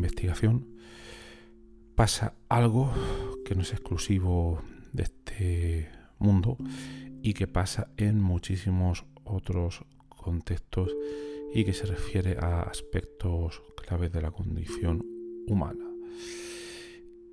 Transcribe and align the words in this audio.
Investigación 0.00 0.66
pasa 1.94 2.34
algo 2.48 2.90
que 3.44 3.54
no 3.54 3.62
es 3.62 3.72
exclusivo 3.72 4.62
de 4.92 5.02
este 5.02 5.88
mundo 6.18 6.56
y 7.22 7.34
que 7.34 7.46
pasa 7.46 7.90
en 7.98 8.20
muchísimos 8.20 9.04
otros 9.24 9.84
contextos 10.08 10.90
y 11.54 11.64
que 11.64 11.74
se 11.74 11.86
refiere 11.86 12.38
a 12.40 12.62
aspectos 12.62 13.62
claves 13.76 14.12
de 14.12 14.22
la 14.22 14.30
condición 14.30 15.04
humana. 15.46 15.84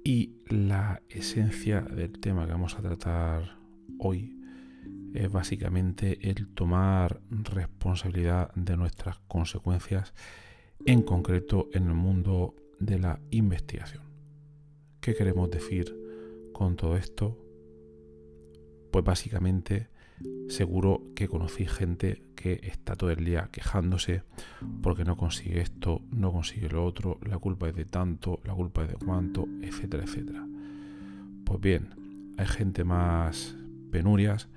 Y 0.03 0.35
la 0.47 1.01
esencia 1.09 1.81
del 1.81 2.19
tema 2.19 2.45
que 2.45 2.51
vamos 2.51 2.75
a 2.75 2.81
tratar 2.81 3.57
hoy 3.99 4.37
es 5.13 5.31
básicamente 5.31 6.29
el 6.29 6.47
tomar 6.49 7.21
responsabilidad 7.29 8.53
de 8.55 8.75
nuestras 8.75 9.19
consecuencias 9.27 10.13
en 10.85 11.01
concreto 11.01 11.69
en 11.73 11.87
el 11.87 11.93
mundo 11.93 12.55
de 12.79 12.99
la 12.99 13.19
investigación. 13.31 14.03
¿Qué 15.01 15.15
queremos 15.15 15.49
decir 15.49 15.95
con 16.53 16.75
todo 16.75 16.97
esto? 16.97 17.37
Pues 18.91 19.03
básicamente 19.03 19.89
seguro 20.47 21.03
que 21.15 21.27
conocí 21.27 21.65
gente 21.65 22.23
que 22.35 22.59
está 22.63 22.95
todo 22.95 23.11
el 23.11 23.23
día 23.23 23.49
quejándose 23.51 24.23
porque 24.81 25.03
no 25.03 25.15
consigue 25.15 25.61
esto, 25.61 26.01
no 26.11 26.31
consigue 26.31 26.69
lo 26.69 26.85
otro, 26.85 27.19
la 27.23 27.37
culpa 27.37 27.69
es 27.69 27.75
de 27.75 27.85
tanto, 27.85 28.39
la 28.43 28.53
culpa 28.53 28.83
es 28.83 28.89
de 28.89 28.95
cuánto, 28.95 29.47
etcétera, 29.61 30.03
etcétera. 30.03 30.47
Pues 31.43 31.59
bien, 31.59 32.33
hay 32.37 32.47
gente 32.47 32.83
más 32.83 33.55
penurias, 33.91 34.49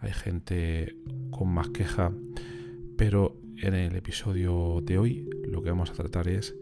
hay 0.00 0.12
gente 0.12 0.96
con 1.30 1.48
más 1.48 1.68
queja, 1.68 2.12
pero 2.96 3.36
en 3.62 3.74
el 3.74 3.96
episodio 3.96 4.80
de 4.82 4.98
hoy 4.98 5.28
lo 5.44 5.62
que 5.62 5.70
vamos 5.70 5.90
a 5.90 5.94
tratar 5.94 6.28
es 6.28 6.54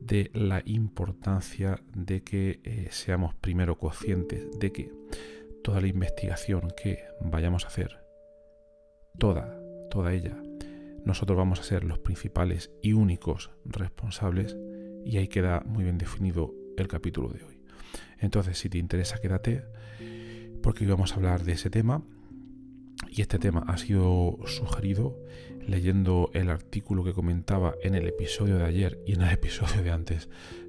de 0.00 0.30
la 0.34 0.62
importancia 0.64 1.80
de 1.94 2.24
que 2.24 2.60
eh, 2.64 2.88
seamos 2.90 3.34
primero 3.34 3.78
conscientes 3.78 4.48
de 4.58 4.72
que 4.72 4.92
toda 5.62 5.80
la 5.80 5.86
investigación 5.86 6.72
que 6.76 7.04
vayamos 7.20 7.64
a 7.64 7.68
hacer, 7.68 8.00
toda, 9.18 9.56
toda 9.90 10.12
ella, 10.12 10.36
nosotros 11.04 11.38
vamos 11.38 11.60
a 11.60 11.64
ser 11.64 11.84
los 11.84 12.00
principales 12.00 12.72
y 12.82 12.92
únicos 12.92 13.50
responsables 13.64 14.56
y 15.04 15.18
ahí 15.18 15.28
queda 15.28 15.62
muy 15.64 15.84
bien 15.84 15.98
definido 15.98 16.52
el 16.76 16.88
capítulo 16.88 17.28
de 17.28 17.44
hoy. 17.44 17.62
Entonces, 18.18 18.58
si 18.58 18.68
te 18.68 18.78
interesa, 18.78 19.18
quédate 19.18 19.64
porque 20.62 20.84
hoy 20.84 20.90
vamos 20.90 21.12
a 21.12 21.16
hablar 21.16 21.44
de 21.44 21.52
ese 21.52 21.70
tema 21.70 22.02
y 23.08 23.20
este 23.20 23.38
tema 23.38 23.64
ha 23.68 23.76
sido 23.78 24.38
sugerido 24.46 25.18
leyendo 25.66 26.30
el 26.34 26.50
artículo 26.50 27.04
que 27.04 27.12
comentaba 27.12 27.74
en 27.82 27.94
el 27.94 28.06
episodio 28.08 28.58
de 28.58 28.64
ayer 28.64 28.98
y 29.06 29.14
en 29.14 29.22
el 29.22 29.30
episodio 29.32 29.82
de 29.82 29.90
antes 29.90 30.28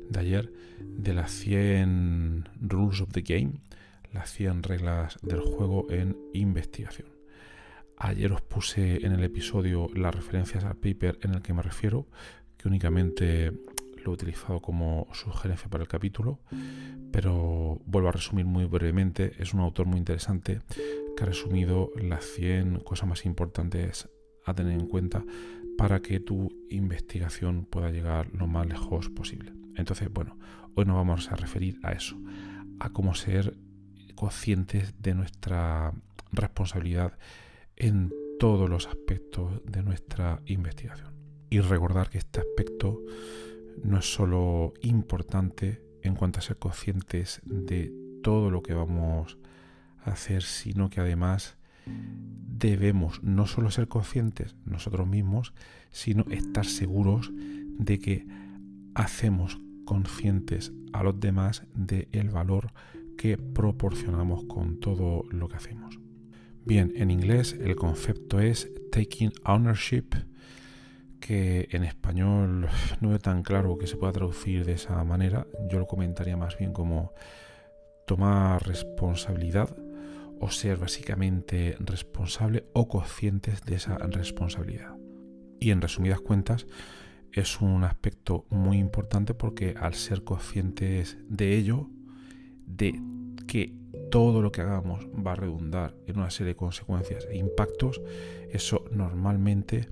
de 0.10 0.20
ayer 0.20 0.54
de 0.82 1.14
las 1.14 1.32
100 1.32 2.50
Rules 2.62 3.02
of 3.02 3.12
the 3.12 3.22
Game, 3.22 3.54
las 4.12 4.32
100 4.32 4.64
reglas 4.64 5.18
del 5.22 5.40
juego 5.40 5.88
en 5.90 6.18
investigación. 6.34 7.08
Ayer 7.98 8.32
os 8.32 8.42
puse 8.42 9.06
en 9.06 9.14
el 9.14 9.24
episodio 9.24 9.88
las 9.96 10.14
referencias 10.14 10.64
al 10.64 10.76
paper 10.76 11.20
en 11.22 11.34
el 11.34 11.42
que 11.42 11.54
me 11.54 11.62
refiero, 11.62 12.08
que 12.58 12.68
únicamente 12.68 13.52
lo 14.04 14.12
he 14.12 14.14
utilizado 14.14 14.60
como 14.60 15.08
sugerencia 15.14 15.70
para 15.70 15.84
el 15.84 15.88
capítulo, 15.88 16.40
pero 17.12 17.80
vuelvo 17.86 18.10
a 18.10 18.12
resumir 18.12 18.46
muy 18.46 18.66
brevemente. 18.66 19.34
Es 19.40 19.54
un 19.54 19.62
autor 19.62 19.86
muy 19.86 20.00
interesante 20.00 20.62
que 21.16 21.24
ha 21.24 21.28
resumido 21.28 21.92
las 21.96 22.26
100 22.26 22.80
cosas 22.80 23.08
más 23.08 23.26
importantes 23.26 24.10
a 24.46 24.54
tener 24.54 24.74
en 24.74 24.88
cuenta 24.88 25.24
para 25.78 26.02
que 26.02 26.20
tu 26.20 26.50
investigación 26.70 27.66
pueda 27.66 27.92
llegar 27.92 28.30
lo 28.34 28.48
más 28.48 28.68
lejos 28.68 29.10
posible. 29.10 29.54
Entonces, 29.76 30.10
bueno, 30.12 30.38
hoy 30.76 30.86
nos 30.86 30.96
vamos 30.96 31.32
a 31.32 31.36
referir 31.36 31.80
a 31.84 31.92
eso, 31.92 32.16
a 32.80 32.92
cómo 32.92 33.16
ser 33.16 33.58
conscientes 34.16 34.94
de 35.02 35.16
nuestra 35.16 35.94
responsabilidad 36.32 37.18
en 37.76 38.14
todos 38.40 38.70
los 38.70 38.88
aspectos 38.88 39.62
de 39.66 39.84
nuestra 39.84 40.42
investigación. 40.46 41.14
Y 41.50 41.60
recordar 41.60 42.10
que 42.10 42.18
este 42.18 42.40
aspecto 42.40 43.02
no 43.84 44.00
es 44.00 44.14
solo 44.14 44.74
importante 44.82 45.82
en 46.02 46.16
cuanto 46.16 46.40
a 46.40 46.42
ser 46.42 46.58
conscientes 46.58 47.42
de 47.46 47.94
todo 48.22 48.52
lo 48.52 48.62
que 48.62 48.74
vamos 48.74 49.38
a 50.04 50.12
hacer, 50.12 50.44
sino 50.44 50.90
que 50.90 51.02
además 51.02 51.58
debemos 51.86 53.22
no 53.24 53.46
solo 53.46 53.72
ser 53.72 53.88
conscientes 53.88 54.56
nosotros 54.66 55.08
mismos, 55.08 55.54
sino 55.92 56.26
estar 56.32 56.66
seguros 56.66 57.32
de 57.34 58.00
que 58.00 58.28
hacemos 58.96 59.60
conscientes 59.86 60.72
a 60.94 61.04
los 61.04 61.20
demás 61.20 61.64
del 61.74 62.08
el 62.12 62.30
valor 62.30 62.72
que 63.18 63.38
proporcionamos 63.38 64.46
con 64.46 64.80
todo 64.80 65.24
lo 65.30 65.48
que 65.48 65.58
hacemos. 65.58 66.00
Bien, 66.66 66.94
en 66.96 67.12
inglés 67.12 67.58
el 67.60 67.76
concepto 67.76 68.40
es 68.40 68.72
taking 68.92 69.34
ownership 69.44 70.06
que 71.20 71.68
en 71.72 71.84
español 71.84 72.68
no 73.02 73.10
veo 73.10 73.20
tan 73.20 73.44
claro 73.44 73.78
que 73.78 73.88
se 73.88 73.98
pueda 73.98 74.14
traducir 74.14 74.66
de 74.66 74.74
esa 74.74 75.04
manera. 75.04 75.48
Yo 75.70 75.80
lo 75.80 75.88
comentaría 75.88 76.38
más 76.38 76.58
bien 76.58 76.72
como 76.74 77.14
tomar 78.06 78.66
responsabilidad 78.66 79.76
o 80.44 80.52
ser 80.52 80.78
básicamente 80.78 81.78
responsable 81.80 82.66
o 82.74 82.90
conscientes 82.90 83.62
de 83.64 83.76
esa 83.76 83.98
responsabilidad. 83.98 84.94
Y 85.62 85.72
en 85.72 85.80
resumidas 85.80 86.20
cuentas, 86.20 86.68
es 87.32 87.62
un 87.62 87.86
aspecto 87.86 88.46
muy 88.50 88.78
importante 88.78 89.34
porque 89.34 89.74
al 89.80 89.94
ser 89.94 90.26
conscientes 90.26 91.18
de 91.30 91.56
ello, 91.56 91.90
de 92.66 93.02
que 93.48 93.74
todo 94.12 94.42
lo 94.42 94.52
que 94.52 94.60
hagamos 94.60 95.08
va 95.26 95.32
a 95.32 95.36
redundar 95.36 95.96
en 96.08 96.18
una 96.18 96.30
serie 96.30 96.50
de 96.50 96.58
consecuencias 96.58 97.26
e 97.32 97.38
impactos, 97.38 98.02
eso 98.52 98.84
normalmente 98.92 99.88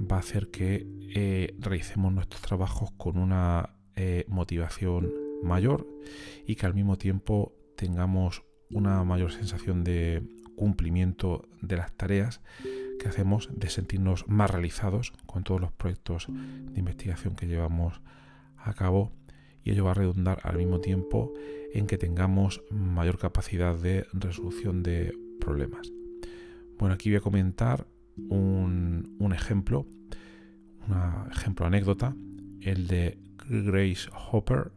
va 0.00 0.16
a 0.16 0.20
hacer 0.20 0.48
que 0.48 0.86
eh, 1.14 1.54
realicemos 1.58 2.10
nuestros 2.10 2.40
trabajos 2.40 2.90
con 2.96 3.18
una 3.18 3.76
eh, 3.96 4.24
motivación 4.28 5.12
mayor 5.42 5.86
y 6.46 6.54
que 6.54 6.64
al 6.64 6.72
mismo 6.72 6.96
tiempo 6.96 7.54
tengamos 7.76 8.44
una 8.70 9.02
mayor 9.04 9.32
sensación 9.32 9.84
de 9.84 10.22
cumplimiento 10.56 11.48
de 11.62 11.76
las 11.76 11.92
tareas 11.92 12.40
que 12.98 13.08
hacemos, 13.08 13.48
de 13.54 13.70
sentirnos 13.70 14.28
más 14.28 14.50
realizados 14.50 15.12
con 15.26 15.42
todos 15.42 15.60
los 15.60 15.72
proyectos 15.72 16.26
de 16.28 16.78
investigación 16.78 17.34
que 17.34 17.46
llevamos 17.46 18.00
a 18.58 18.74
cabo 18.74 19.12
y 19.64 19.70
ello 19.70 19.84
va 19.84 19.92
a 19.92 19.94
redundar 19.94 20.40
al 20.42 20.58
mismo 20.58 20.80
tiempo 20.80 21.32
en 21.72 21.86
que 21.86 21.98
tengamos 21.98 22.62
mayor 22.70 23.18
capacidad 23.18 23.74
de 23.74 24.06
resolución 24.12 24.82
de 24.82 25.16
problemas. 25.40 25.90
Bueno, 26.78 26.94
aquí 26.94 27.10
voy 27.10 27.18
a 27.18 27.20
comentar 27.20 27.86
un, 28.28 29.32
ejemplo, 29.34 29.86
un 30.88 31.30
ejemplo 31.30 31.66
anécdota, 31.66 32.14
el 32.60 32.86
de 32.86 33.18
Grace 33.48 34.10
Hopper, 34.30 34.72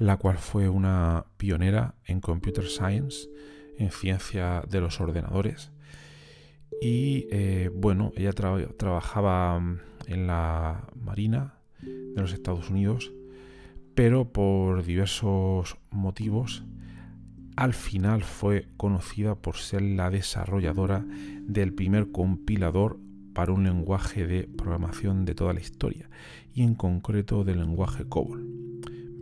la 0.00 0.16
cual 0.16 0.38
fue 0.38 0.70
una 0.70 1.26
pionera 1.36 1.94
en 2.06 2.20
computer 2.20 2.64
science, 2.66 3.28
en 3.76 3.90
ciencia 3.90 4.62
de 4.66 4.80
los 4.80 4.98
ordenadores. 4.98 5.72
Y 6.80 7.26
eh, 7.30 7.70
bueno, 7.74 8.10
ella 8.16 8.32
trabajaba 8.32 9.62
en 10.06 10.26
la 10.26 10.88
Marina 10.94 11.56
de 11.82 12.18
los 12.18 12.32
Estados 12.32 12.70
Unidos, 12.70 13.12
pero 13.94 14.32
por 14.32 14.84
diversos 14.84 15.76
motivos 15.90 16.64
al 17.56 17.74
final 17.74 18.22
fue 18.22 18.68
conocida 18.78 19.34
por 19.34 19.56
ser 19.56 19.82
la 19.82 20.08
desarrolladora 20.08 21.04
del 21.42 21.74
primer 21.74 22.10
compilador 22.10 22.98
para 23.34 23.52
un 23.52 23.64
lenguaje 23.64 24.26
de 24.26 24.44
programación 24.44 25.26
de 25.26 25.34
toda 25.34 25.52
la 25.52 25.60
historia, 25.60 26.08
y 26.54 26.62
en 26.62 26.74
concreto 26.74 27.44
del 27.44 27.58
lenguaje 27.58 28.06
COBOL. 28.06 28.70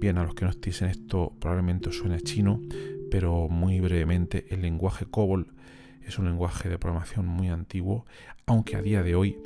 Bien, 0.00 0.16
a 0.16 0.22
los 0.22 0.34
que 0.34 0.44
no 0.44 0.50
estéis 0.52 0.80
en 0.82 0.90
esto 0.90 1.32
probablemente 1.40 1.90
suene 1.90 2.20
chino, 2.20 2.62
pero 3.10 3.48
muy 3.48 3.80
brevemente 3.80 4.46
el 4.50 4.62
lenguaje 4.62 5.06
COBOL 5.06 5.52
es 6.06 6.20
un 6.20 6.26
lenguaje 6.26 6.68
de 6.68 6.78
programación 6.78 7.26
muy 7.26 7.48
antiguo, 7.48 8.06
aunque 8.46 8.76
a 8.76 8.82
día 8.82 9.02
de 9.02 9.16
hoy 9.16 9.42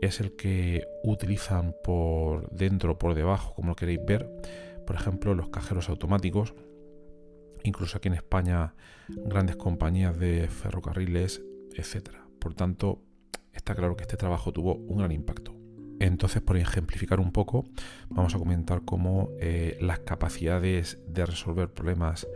es 0.00 0.20
el 0.20 0.36
que 0.36 0.86
utilizan 1.02 1.74
por 1.82 2.48
dentro 2.50 2.92
o 2.92 2.98
por 2.98 3.14
debajo, 3.14 3.52
como 3.54 3.70
lo 3.70 3.76
queréis 3.76 3.98
ver, 4.06 4.30
por 4.86 4.94
ejemplo, 4.94 5.34
los 5.34 5.48
cajeros 5.48 5.88
automáticos, 5.88 6.54
incluso 7.64 7.98
aquí 7.98 8.06
en 8.06 8.14
España 8.14 8.74
grandes 9.08 9.56
compañías 9.56 10.16
de 10.16 10.46
ferrocarriles, 10.46 11.42
etc. 11.74 12.10
Por 12.38 12.54
tanto, 12.54 13.02
está 13.52 13.74
claro 13.74 13.96
que 13.96 14.02
este 14.02 14.16
trabajo 14.16 14.52
tuvo 14.52 14.76
un 14.76 14.98
gran 14.98 15.10
impacto. 15.10 15.55
Entonces, 15.98 16.42
por 16.42 16.56
ejemplificar 16.56 17.20
un 17.20 17.32
poco, 17.32 17.64
vamos 18.08 18.34
a 18.34 18.38
comentar 18.38 18.82
cómo 18.84 19.30
eh, 19.40 19.78
las 19.80 20.00
capacidades 20.00 20.98
de 21.08 21.24
resolver 21.24 21.72
problemas 21.72 22.26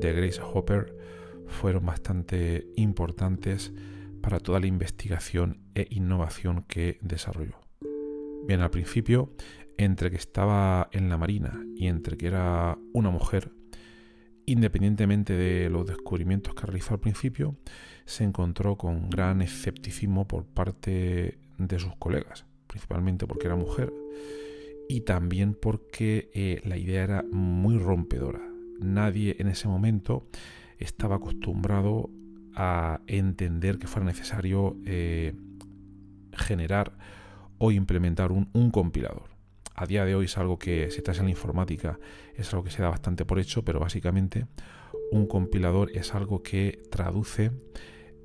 de 0.00 0.12
Grace 0.12 0.40
Hopper 0.42 0.96
fueron 1.46 1.84
bastante 1.84 2.66
importantes 2.76 3.72
para 4.22 4.40
toda 4.40 4.60
la 4.60 4.66
investigación 4.66 5.58
e 5.74 5.86
innovación 5.90 6.64
que 6.68 6.98
desarrolló. 7.02 7.60
Bien, 8.46 8.60
al 8.60 8.70
principio, 8.70 9.34
entre 9.76 10.10
que 10.10 10.16
estaba 10.16 10.88
en 10.92 11.08
la 11.08 11.18
Marina 11.18 11.64
y 11.76 11.88
entre 11.88 12.16
que 12.16 12.28
era 12.28 12.78
una 12.92 13.10
mujer, 13.10 13.52
independientemente 14.46 15.34
de 15.34 15.70
los 15.70 15.86
descubrimientos 15.86 16.54
que 16.54 16.66
realizó 16.66 16.94
al 16.94 17.00
principio, 17.00 17.56
se 18.04 18.24
encontró 18.24 18.76
con 18.76 19.10
gran 19.10 19.42
escepticismo 19.42 20.26
por 20.26 20.46
parte 20.46 21.38
de 21.58 21.78
sus 21.78 21.94
colegas, 21.96 22.46
principalmente 22.72 23.26
porque 23.26 23.46
era 23.46 23.54
mujer 23.54 23.92
y 24.88 25.02
también 25.02 25.54
porque 25.54 26.30
eh, 26.32 26.62
la 26.64 26.78
idea 26.78 27.02
era 27.02 27.24
muy 27.30 27.76
rompedora. 27.76 28.40
Nadie 28.80 29.36
en 29.38 29.48
ese 29.48 29.68
momento 29.68 30.26
estaba 30.78 31.16
acostumbrado 31.16 32.10
a 32.54 33.00
entender 33.06 33.78
que 33.78 33.86
fuera 33.86 34.06
necesario 34.06 34.76
eh, 34.86 35.34
generar 36.32 36.96
o 37.58 37.70
implementar 37.72 38.32
un, 38.32 38.48
un, 38.54 38.70
compilador. 38.70 39.24
A 39.74 39.86
día 39.86 40.06
de 40.06 40.14
hoy 40.14 40.24
es 40.24 40.38
algo 40.38 40.58
que, 40.58 40.90
si 40.90 40.98
estás 40.98 41.18
en 41.18 41.24
la 41.26 41.30
informática, 41.30 41.98
es 42.36 42.52
algo 42.52 42.64
que 42.64 42.70
se 42.70 42.82
da 42.82 42.88
bastante 42.88 43.26
por 43.26 43.38
hecho, 43.38 43.64
pero 43.64 43.80
básicamente 43.80 44.46
un 45.10 45.26
compilador 45.26 45.90
es 45.94 46.14
algo 46.14 46.42
que 46.42 46.82
traduce 46.90 47.52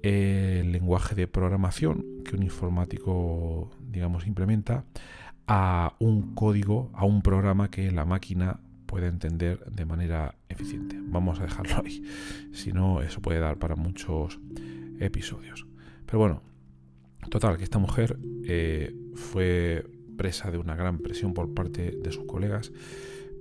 el 0.02 0.72
lenguaje 0.72 1.16
de 1.16 1.28
programación 1.28 2.17
que 2.28 2.36
un 2.36 2.44
informático, 2.44 3.72
digamos, 3.90 4.28
implementa 4.28 4.86
a 5.48 5.96
un 6.00 6.36
código, 6.36 6.92
a 6.94 7.06
un 7.06 7.22
programa 7.22 7.72
que 7.72 7.90
la 7.92 8.06
máquina 8.06 8.60
puede 8.86 9.08
entender 9.08 9.64
de 9.66 9.86
manera 9.86 10.36
eficiente. 10.50 10.98
Vamos 11.00 11.40
a 11.40 11.44
dejarlo 11.44 11.84
ahí. 11.84 12.04
Si 12.52 12.74
no, 12.74 13.02
eso 13.02 13.22
puede 13.22 13.40
dar 13.40 13.58
para 13.58 13.76
muchos 13.76 14.40
episodios. 15.00 15.66
Pero 16.06 16.20
bueno, 16.20 16.42
total, 17.30 17.58
que 17.58 17.64
esta 17.64 17.80
mujer 17.80 18.20
eh, 18.46 18.94
fue 19.16 19.86
presa 20.18 20.52
de 20.52 20.58
una 20.58 20.76
gran 20.76 21.00
presión 21.00 21.34
por 21.34 21.54
parte 21.54 21.92
de 21.92 22.12
sus 22.12 22.26
colegas, 22.26 22.72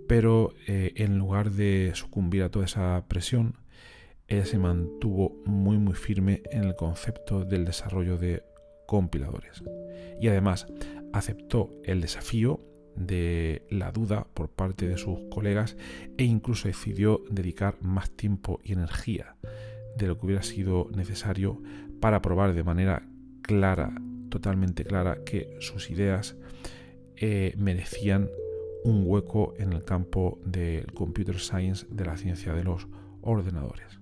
pero 0.06 0.54
eh, 0.68 0.92
en 0.96 1.18
lugar 1.18 1.50
de 1.50 1.92
sucumbir 1.94 2.42
a 2.42 2.50
toda 2.50 2.66
esa 2.66 3.04
presión, 3.08 3.56
ella 4.28 4.44
se 4.44 4.58
mantuvo 4.58 5.40
muy 5.44 5.78
muy 5.78 5.94
firme 5.94 6.42
en 6.50 6.64
el 6.64 6.74
concepto 6.74 7.44
del 7.44 7.64
desarrollo 7.64 8.18
de 8.18 8.42
compiladores. 8.86 9.62
Y 10.20 10.28
además 10.28 10.66
aceptó 11.12 11.70
el 11.84 12.00
desafío 12.00 12.60
de 12.96 13.66
la 13.70 13.92
duda 13.92 14.26
por 14.32 14.48
parte 14.48 14.88
de 14.88 14.96
sus 14.96 15.18
colegas 15.30 15.76
e 16.16 16.24
incluso 16.24 16.68
decidió 16.68 17.22
dedicar 17.30 17.76
más 17.80 18.10
tiempo 18.10 18.60
y 18.64 18.72
energía 18.72 19.36
de 19.96 20.06
lo 20.06 20.18
que 20.18 20.26
hubiera 20.26 20.42
sido 20.42 20.88
necesario 20.94 21.62
para 22.00 22.22
probar 22.22 22.54
de 22.54 22.64
manera 22.64 23.08
clara, 23.42 23.94
totalmente 24.30 24.84
clara, 24.84 25.24
que 25.24 25.56
sus 25.60 25.90
ideas 25.90 26.36
eh, 27.16 27.54
merecían 27.56 28.28
un 28.84 29.02
hueco 29.04 29.54
en 29.58 29.72
el 29.72 29.84
campo 29.84 30.38
del 30.44 30.92
computer 30.92 31.38
science, 31.38 31.86
de 31.90 32.04
la 32.04 32.16
ciencia 32.16 32.52
de 32.52 32.64
los 32.64 32.86
ordenadores. 33.22 34.00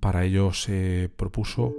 Para 0.00 0.24
ello 0.24 0.52
se 0.52 1.10
propuso 1.16 1.74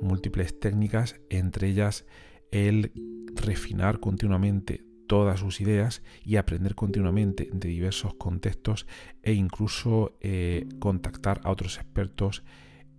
múltiples 0.00 0.58
técnicas, 0.58 1.16
entre 1.30 1.68
ellas 1.68 2.06
el 2.50 2.92
refinar 3.34 4.00
continuamente 4.00 4.84
todas 5.06 5.40
sus 5.40 5.60
ideas 5.60 6.02
y 6.24 6.36
aprender 6.36 6.74
continuamente 6.74 7.48
de 7.52 7.68
diversos 7.68 8.14
contextos 8.14 8.86
e 9.22 9.32
incluso 9.32 10.16
eh, 10.20 10.68
contactar 10.78 11.40
a 11.44 11.50
otros 11.50 11.76
expertos 11.76 12.42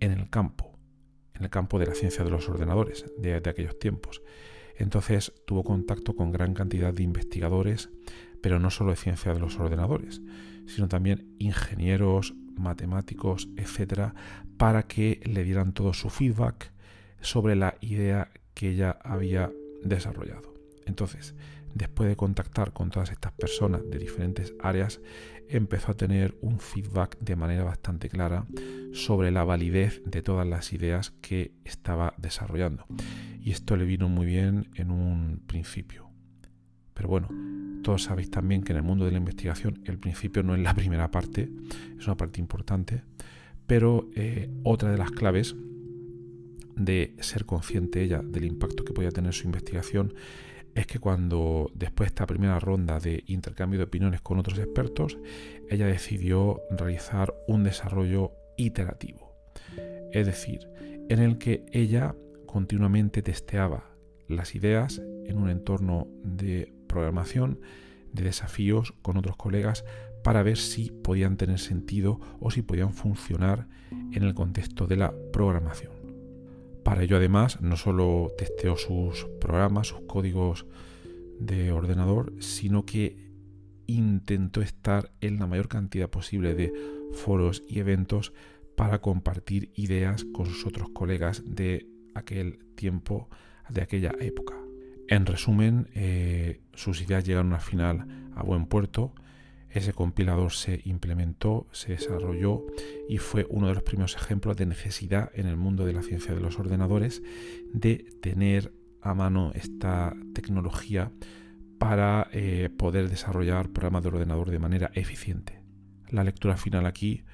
en 0.00 0.12
el 0.12 0.30
campo, 0.30 0.78
en 1.34 1.44
el 1.44 1.50
campo 1.50 1.78
de 1.78 1.86
la 1.86 1.94
ciencia 1.94 2.24
de 2.24 2.30
los 2.30 2.48
ordenadores 2.48 3.04
de, 3.18 3.34
aquellos 3.34 3.78
tiempos. 3.78 4.22
Entonces 4.76 5.32
tuvo 5.46 5.64
contacto 5.64 6.14
con 6.14 6.30
gran 6.30 6.54
cantidad 6.54 6.94
de 6.94 7.02
investigadores, 7.02 7.90
pero 8.40 8.58
no 8.58 8.70
solo 8.70 8.90
de 8.90 8.96
ciencia 8.96 9.34
de 9.34 9.40
los 9.40 9.58
ordenadores, 9.58 10.22
sino 10.66 10.88
también 10.88 11.34
ingenieros, 11.38 12.34
matemáticos, 12.56 13.48
etcétera, 13.56 14.14
para 14.56 14.84
que 14.84 15.20
le 15.24 15.44
dieran 15.44 15.72
todo 15.72 15.92
su 15.92 16.10
feedback 16.10 16.72
sobre 17.20 17.56
la 17.56 17.76
idea 17.80 18.30
que 18.54 18.70
ella 18.70 18.98
había 19.02 19.50
desarrollado. 19.82 20.54
Entonces, 20.86 21.34
después 21.74 22.08
de 22.08 22.16
contactar 22.16 22.72
con 22.72 22.90
todas 22.90 23.10
estas 23.10 23.32
personas 23.32 23.82
de 23.88 23.98
diferentes 23.98 24.54
áreas, 24.60 25.00
empezó 25.48 25.92
a 25.92 25.96
tener 25.96 26.36
un 26.40 26.58
feedback 26.58 27.18
de 27.20 27.36
manera 27.36 27.64
bastante 27.64 28.08
clara 28.08 28.46
sobre 28.92 29.30
la 29.30 29.44
validez 29.44 30.02
de 30.04 30.22
todas 30.22 30.46
las 30.46 30.72
ideas 30.72 31.12
que 31.20 31.52
estaba 31.64 32.14
desarrollando. 32.18 32.86
Y 33.40 33.52
esto 33.52 33.76
le 33.76 33.84
vino 33.84 34.08
muy 34.08 34.26
bien 34.26 34.68
en 34.74 34.90
un 34.90 35.42
principio. 35.46 36.10
Pero 36.94 37.08
bueno, 37.08 37.28
todos 37.82 38.02
sabéis 38.02 38.30
también 38.30 38.62
que 38.62 38.72
en 38.72 38.78
el 38.78 38.82
mundo 38.82 39.04
de 39.04 39.12
la 39.12 39.18
investigación 39.18 39.80
el 39.84 39.98
principio 39.98 40.42
no 40.42 40.54
es 40.54 40.60
la 40.60 40.74
primera 40.74 41.10
parte, 41.10 41.48
es 41.98 42.06
una 42.06 42.16
parte 42.16 42.40
importante, 42.40 43.02
pero 43.66 44.10
eh, 44.14 44.50
otra 44.64 44.90
de 44.90 44.98
las 44.98 45.10
claves 45.10 45.54
de 46.78 47.16
ser 47.20 47.44
consciente 47.44 48.02
ella 48.02 48.22
del 48.24 48.44
impacto 48.44 48.84
que 48.84 48.92
podía 48.92 49.10
tener 49.10 49.34
su 49.34 49.46
investigación 49.46 50.14
es 50.74 50.86
que 50.86 51.00
cuando 51.00 51.70
después 51.74 52.06
de 52.06 52.12
esta 52.12 52.26
primera 52.26 52.60
ronda 52.60 53.00
de 53.00 53.24
intercambio 53.26 53.78
de 53.78 53.84
opiniones 53.84 54.20
con 54.20 54.38
otros 54.38 54.58
expertos, 54.58 55.18
ella 55.68 55.86
decidió 55.86 56.60
realizar 56.70 57.34
un 57.48 57.64
desarrollo 57.64 58.32
iterativo. 58.56 59.32
Es 60.12 60.26
decir, 60.26 60.68
en 61.08 61.18
el 61.18 61.38
que 61.38 61.66
ella 61.72 62.14
continuamente 62.46 63.22
testeaba 63.22 63.90
las 64.28 64.54
ideas 64.54 65.02
en 65.24 65.38
un 65.38 65.50
entorno 65.50 66.06
de 66.22 66.72
programación, 66.86 67.60
de 68.12 68.24
desafíos 68.24 68.94
con 69.02 69.16
otros 69.16 69.36
colegas 69.36 69.84
para 70.22 70.42
ver 70.42 70.58
si 70.58 70.90
podían 70.90 71.36
tener 71.36 71.58
sentido 71.58 72.20
o 72.40 72.50
si 72.50 72.62
podían 72.62 72.92
funcionar 72.92 73.68
en 73.90 74.22
el 74.22 74.34
contexto 74.34 74.86
de 74.86 74.96
la 74.96 75.14
programación. 75.32 75.97
Para 76.88 77.02
ello 77.02 77.18
además 77.18 77.60
no 77.60 77.76
solo 77.76 78.32
testeó 78.38 78.78
sus 78.78 79.26
programas, 79.42 79.88
sus 79.88 80.00
códigos 80.06 80.64
de 81.38 81.70
ordenador, 81.70 82.32
sino 82.40 82.86
que 82.86 83.28
intentó 83.86 84.62
estar 84.62 85.12
en 85.20 85.38
la 85.38 85.46
mayor 85.46 85.68
cantidad 85.68 86.08
posible 86.08 86.54
de 86.54 86.72
foros 87.12 87.62
y 87.68 87.80
eventos 87.80 88.32
para 88.74 89.02
compartir 89.02 89.70
ideas 89.74 90.24
con 90.32 90.46
sus 90.46 90.64
otros 90.64 90.88
colegas 90.94 91.42
de 91.44 91.86
aquel 92.14 92.58
tiempo, 92.74 93.28
de 93.68 93.82
aquella 93.82 94.14
época. 94.18 94.54
En 95.08 95.26
resumen, 95.26 95.90
eh, 95.94 96.62
sus 96.72 97.02
ideas 97.02 97.22
llegaron 97.22 97.52
al 97.52 97.60
final 97.60 98.30
a 98.34 98.42
buen 98.42 98.64
puerto 98.64 99.12
ese 99.70 99.92
compilador 99.92 100.52
se 100.52 100.80
implementó, 100.84 101.66
se 101.72 101.92
desarrolló 101.92 102.64
y 103.08 103.18
fue 103.18 103.46
uno 103.50 103.68
de 103.68 103.74
los 103.74 103.82
primeros 103.82 104.16
ejemplos 104.16 104.56
de 104.56 104.66
necesidad 104.66 105.30
en 105.34 105.46
el 105.46 105.56
mundo 105.56 105.84
de 105.84 105.92
la 105.92 106.02
ciencia 106.02 106.34
de 106.34 106.40
los 106.40 106.58
ordenadores 106.58 107.22
de 107.72 108.06
tener 108.22 108.72
a 109.02 109.14
mano 109.14 109.52
esta 109.54 110.14
tecnología 110.32 111.12
para 111.78 112.28
eh, 112.32 112.70
poder 112.76 113.08
desarrollar 113.08 113.70
programas 113.70 114.02
de 114.02 114.08
ordenador 114.08 114.50
de 114.50 114.58
manera 114.58 114.90
eficiente. 114.94 115.62
La 116.10 116.24
lectura 116.24 116.56
final 116.56 116.86
aquí 116.86 117.24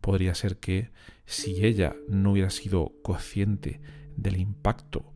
podría 0.00 0.34
ser 0.34 0.58
que 0.58 0.90
si 1.24 1.64
ella 1.64 1.96
no 2.08 2.32
hubiera 2.32 2.50
sido 2.50 2.92
consciente 3.02 3.80
del 4.16 4.36
impacto 4.36 5.14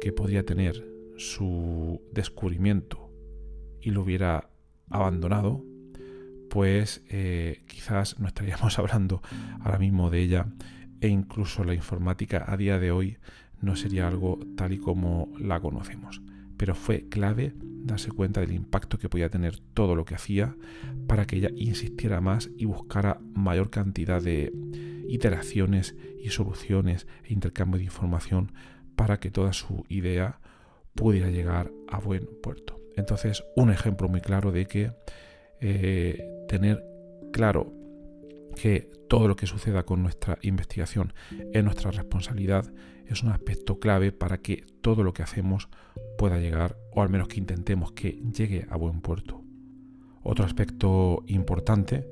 que 0.00 0.12
podría 0.12 0.44
tener 0.44 0.86
su 1.16 2.00
descubrimiento 2.12 3.10
y 3.80 3.90
lo 3.90 4.02
hubiera 4.02 4.50
abandonado, 4.88 5.64
pues 6.50 7.02
eh, 7.08 7.62
quizás 7.66 8.18
no 8.18 8.28
estaríamos 8.28 8.78
hablando 8.78 9.22
ahora 9.60 9.78
mismo 9.78 10.10
de 10.10 10.20
ella 10.20 10.46
e 11.00 11.08
incluso 11.08 11.64
la 11.64 11.72
informática 11.72 12.44
a 12.46 12.58
día 12.58 12.78
de 12.78 12.90
hoy 12.90 13.16
no 13.62 13.76
sería 13.76 14.06
algo 14.06 14.38
tal 14.56 14.72
y 14.72 14.78
como 14.78 15.32
la 15.38 15.60
conocemos. 15.60 16.20
Pero 16.58 16.74
fue 16.74 17.08
clave 17.08 17.54
darse 17.62 18.10
cuenta 18.10 18.40
del 18.40 18.52
impacto 18.52 18.98
que 18.98 19.08
podía 19.08 19.30
tener 19.30 19.58
todo 19.58 19.94
lo 19.94 20.04
que 20.04 20.14
hacía 20.14 20.54
para 21.06 21.26
que 21.26 21.36
ella 21.36 21.50
insistiera 21.56 22.20
más 22.20 22.50
y 22.58 22.66
buscara 22.66 23.18
mayor 23.32 23.70
cantidad 23.70 24.20
de 24.22 24.52
iteraciones 25.08 25.96
y 26.22 26.30
soluciones 26.30 27.06
e 27.24 27.32
intercambio 27.32 27.78
de 27.78 27.84
información 27.84 28.52
para 28.96 29.18
que 29.20 29.30
toda 29.30 29.54
su 29.54 29.86
idea 29.88 30.40
pudiera 30.94 31.30
llegar 31.30 31.70
a 31.88 31.98
buen 31.98 32.28
puerto. 32.42 32.78
Entonces, 32.96 33.42
un 33.56 33.70
ejemplo 33.70 34.08
muy 34.08 34.20
claro 34.20 34.52
de 34.52 34.66
que 34.66 34.92
eh, 35.60 36.26
tener 36.50 36.84
claro 37.32 37.72
que 38.56 38.90
todo 39.08 39.28
lo 39.28 39.36
que 39.36 39.46
suceda 39.46 39.84
con 39.84 40.02
nuestra 40.02 40.36
investigación 40.42 41.12
es 41.52 41.62
nuestra 41.62 41.92
responsabilidad 41.92 42.72
es 43.06 43.22
un 43.22 43.28
aspecto 43.28 43.78
clave 43.78 44.10
para 44.10 44.38
que 44.38 44.64
todo 44.80 45.04
lo 45.04 45.12
que 45.12 45.22
hacemos 45.22 45.68
pueda 46.18 46.40
llegar, 46.40 46.76
o 46.92 47.02
al 47.02 47.08
menos 47.08 47.28
que 47.28 47.38
intentemos 47.38 47.92
que 47.92 48.20
llegue 48.36 48.66
a 48.68 48.76
buen 48.76 49.00
puerto. 49.00 49.44
Otro 50.22 50.44
aspecto 50.44 51.22
importante 51.28 52.08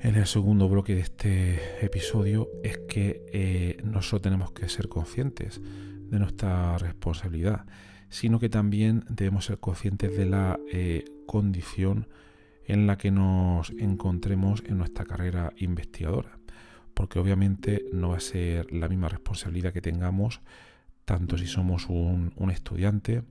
en 0.00 0.16
el 0.16 0.26
segundo 0.26 0.68
bloque 0.68 0.96
de 0.96 1.02
este 1.02 1.84
episodio 1.84 2.48
es 2.64 2.78
que 2.88 3.24
eh, 3.32 3.76
no 3.84 4.02
solo 4.02 4.22
tenemos 4.22 4.50
que 4.50 4.68
ser 4.68 4.88
conscientes 4.88 5.60
de 5.62 6.18
nuestra 6.18 6.78
responsabilidad, 6.78 7.64
sino 8.08 8.40
que 8.40 8.48
también 8.48 9.04
debemos 9.08 9.44
ser 9.44 9.58
conscientes 9.58 10.16
de 10.16 10.26
la 10.26 10.58
eh, 10.72 11.04
condición 11.26 12.08
en 12.72 12.86
la 12.86 12.96
que 12.96 13.10
nos 13.10 13.68
encontremos 13.78 14.62
en 14.66 14.78
nuestra 14.78 15.04
carrera 15.04 15.52
investigadora. 15.58 16.38
Porque 16.94 17.18
obviamente 17.18 17.84
no 17.92 18.10
va 18.10 18.16
a 18.16 18.20
ser 18.20 18.72
la 18.72 18.88
misma 18.88 19.10
responsabilidad 19.10 19.74
que 19.74 19.82
tengamos 19.82 20.40
tanto 21.04 21.36
si 21.36 21.46
somos 21.46 21.90
un, 21.90 22.32
estudiante 22.50 23.24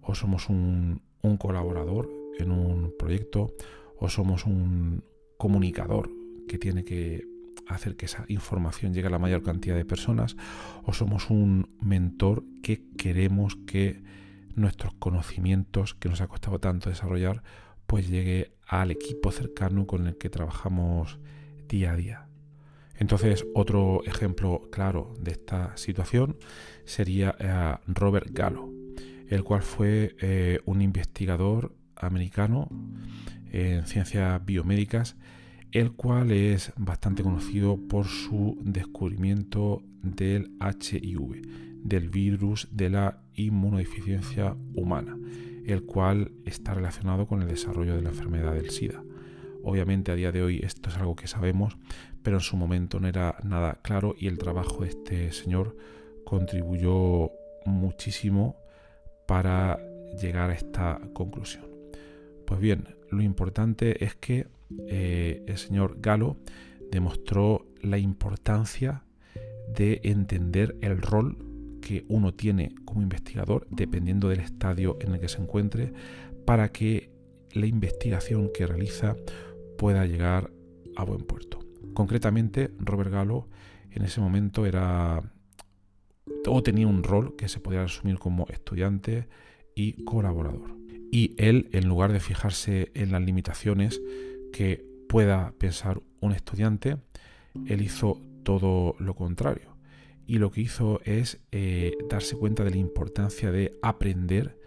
o 0.00 0.14
somos 0.14 0.48
un, 0.48 1.02
un 1.20 1.36
colaborador 1.36 2.10
en 2.38 2.52
un 2.52 2.94
proyecto 2.98 3.52
o 3.98 4.08
somos 4.08 4.46
un 4.46 5.04
comunicador 5.36 6.10
que 6.48 6.56
tiene 6.56 6.82
que 6.82 7.26
hacer 7.68 7.96
que 7.96 8.06
esa 8.06 8.24
información 8.28 8.94
llegue 8.94 9.08
a 9.08 9.10
la 9.10 9.18
mayor 9.18 9.42
cantidad 9.42 9.76
de 9.76 9.84
personas 9.84 10.36
o 10.84 10.94
somos 10.94 11.28
un 11.28 11.68
mentor 11.82 12.44
que 12.62 12.82
queremos 12.96 13.56
que 13.66 14.02
nuestros 14.54 14.94
conocimientos 14.94 15.94
que 15.94 16.08
nos 16.08 16.22
ha 16.22 16.28
costado 16.28 16.60
tanto 16.60 16.88
desarrollar 16.88 17.42
pues 17.90 18.08
llegue 18.08 18.52
al 18.70 18.92
equipo 18.92 19.32
cercano 19.32 19.86
con 19.86 20.06
el 20.06 20.16
que 20.16 20.30
trabajamos 20.30 21.18
día 21.68 21.92
a 21.92 21.96
día. 21.96 22.26
Entonces, 22.94 23.44
otro 23.54 24.02
ejemplo 24.04 24.68
claro 24.70 25.14
de 25.18 25.32
esta 25.32 25.76
situación 25.76 26.36
sería 26.84 27.34
eh, 27.40 27.76
Robert 27.88 28.28
Gallo, 28.30 28.70
el 29.28 29.42
cual 29.42 29.62
fue 29.62 30.14
eh, 30.20 30.60
un 30.66 30.82
investigador 30.82 31.74
americano 31.96 32.68
en 33.50 33.86
ciencias 33.86 34.44
biomédicas 34.44 35.16
el 35.72 35.92
cual 35.92 36.32
es 36.32 36.72
bastante 36.76 37.22
conocido 37.22 37.76
por 37.76 38.06
su 38.06 38.58
descubrimiento 38.62 39.82
del 40.02 40.52
HIV, 40.60 41.42
del 41.84 42.08
virus 42.08 42.68
de 42.72 42.90
la 42.90 43.22
inmunodeficiencia 43.34 44.56
humana, 44.74 45.16
el 45.66 45.84
cual 45.84 46.32
está 46.44 46.74
relacionado 46.74 47.26
con 47.26 47.42
el 47.42 47.48
desarrollo 47.48 47.96
de 47.96 48.02
la 48.02 48.10
enfermedad 48.10 48.54
del 48.54 48.70
SIDA. 48.70 49.02
Obviamente 49.62 50.10
a 50.10 50.14
día 50.14 50.32
de 50.32 50.42
hoy 50.42 50.60
esto 50.62 50.88
es 50.88 50.96
algo 50.96 51.16
que 51.16 51.26
sabemos, 51.26 51.76
pero 52.22 52.38
en 52.38 52.42
su 52.42 52.56
momento 52.56 53.00
no 53.00 53.08
era 53.08 53.36
nada 53.44 53.78
claro 53.82 54.14
y 54.18 54.26
el 54.26 54.38
trabajo 54.38 54.82
de 54.82 54.88
este 54.88 55.32
señor 55.32 55.76
contribuyó 56.24 57.30
muchísimo 57.66 58.56
para 59.26 59.78
llegar 60.20 60.50
a 60.50 60.54
esta 60.54 61.00
conclusión. 61.12 61.64
Pues 62.46 62.60
bien, 62.60 62.96
lo 63.10 63.22
importante 63.22 64.04
es 64.04 64.14
que 64.14 64.48
eh, 64.88 65.44
el 65.46 65.58
señor 65.58 65.96
Galo 66.00 66.36
demostró 66.90 67.66
la 67.82 67.98
importancia 67.98 69.04
de 69.74 70.00
entender 70.04 70.76
el 70.80 71.00
rol 71.00 71.49
que 71.90 72.04
uno 72.06 72.32
tiene 72.32 72.72
como 72.84 73.02
investigador, 73.02 73.66
dependiendo 73.68 74.28
del 74.28 74.38
estadio 74.38 74.96
en 75.00 75.12
el 75.12 75.18
que 75.18 75.28
se 75.28 75.42
encuentre, 75.42 75.92
para 76.44 76.70
que 76.70 77.10
la 77.52 77.66
investigación 77.66 78.48
que 78.54 78.64
realiza 78.64 79.16
pueda 79.76 80.06
llegar 80.06 80.52
a 80.94 81.02
buen 81.02 81.22
puerto. 81.22 81.58
Concretamente, 81.92 82.70
Robert 82.78 83.10
Galo 83.10 83.48
en 83.90 84.04
ese 84.04 84.20
momento 84.20 84.66
era 84.66 85.20
o 86.46 86.62
tenía 86.62 86.86
un 86.86 87.02
rol 87.02 87.34
que 87.34 87.48
se 87.48 87.58
podía 87.58 87.82
asumir 87.82 88.20
como 88.20 88.46
estudiante 88.46 89.26
y 89.74 90.04
colaborador. 90.04 90.76
Y 91.10 91.34
él, 91.38 91.70
en 91.72 91.88
lugar 91.88 92.12
de 92.12 92.20
fijarse 92.20 92.92
en 92.94 93.10
las 93.10 93.20
limitaciones 93.20 94.00
que 94.52 94.86
pueda 95.08 95.54
pensar 95.58 96.00
un 96.20 96.30
estudiante, 96.30 96.98
él 97.66 97.82
hizo 97.82 98.20
todo 98.44 98.94
lo 99.00 99.16
contrario. 99.16 99.69
Y 100.26 100.38
lo 100.38 100.50
que 100.50 100.62
hizo 100.62 101.00
es 101.04 101.40
eh, 101.52 101.96
darse 102.08 102.36
cuenta 102.36 102.64
de 102.64 102.70
la 102.70 102.76
importancia 102.76 103.50
de 103.50 103.78
aprender 103.82 104.58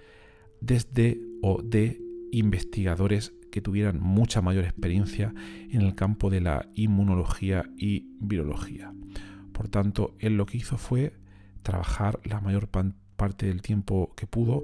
desde 0.62 1.20
o 1.42 1.62
de 1.62 2.02
investigadores 2.32 3.34
que 3.52 3.62
tuvieran 3.62 4.00
mucha 4.00 4.42
mayor 4.42 4.64
experiencia 4.64 5.34
en 5.70 5.82
el 5.82 5.94
campo 5.94 6.30
de 6.30 6.42
la 6.42 6.68
inmunología 6.74 7.70
y 7.78 8.08
virología. 8.20 8.94
Por 9.52 9.68
tanto, 9.68 10.16
él 10.20 10.38
lo 10.38 10.46
que 10.46 10.58
hizo 10.58 10.78
fue 10.78 11.14
trabajar 11.62 12.20
la 12.24 12.42
mayor 12.42 12.68
parte 12.68 13.46
del 13.46 13.62
tiempo 13.62 14.14
que 14.16 14.26
pudo 14.26 14.64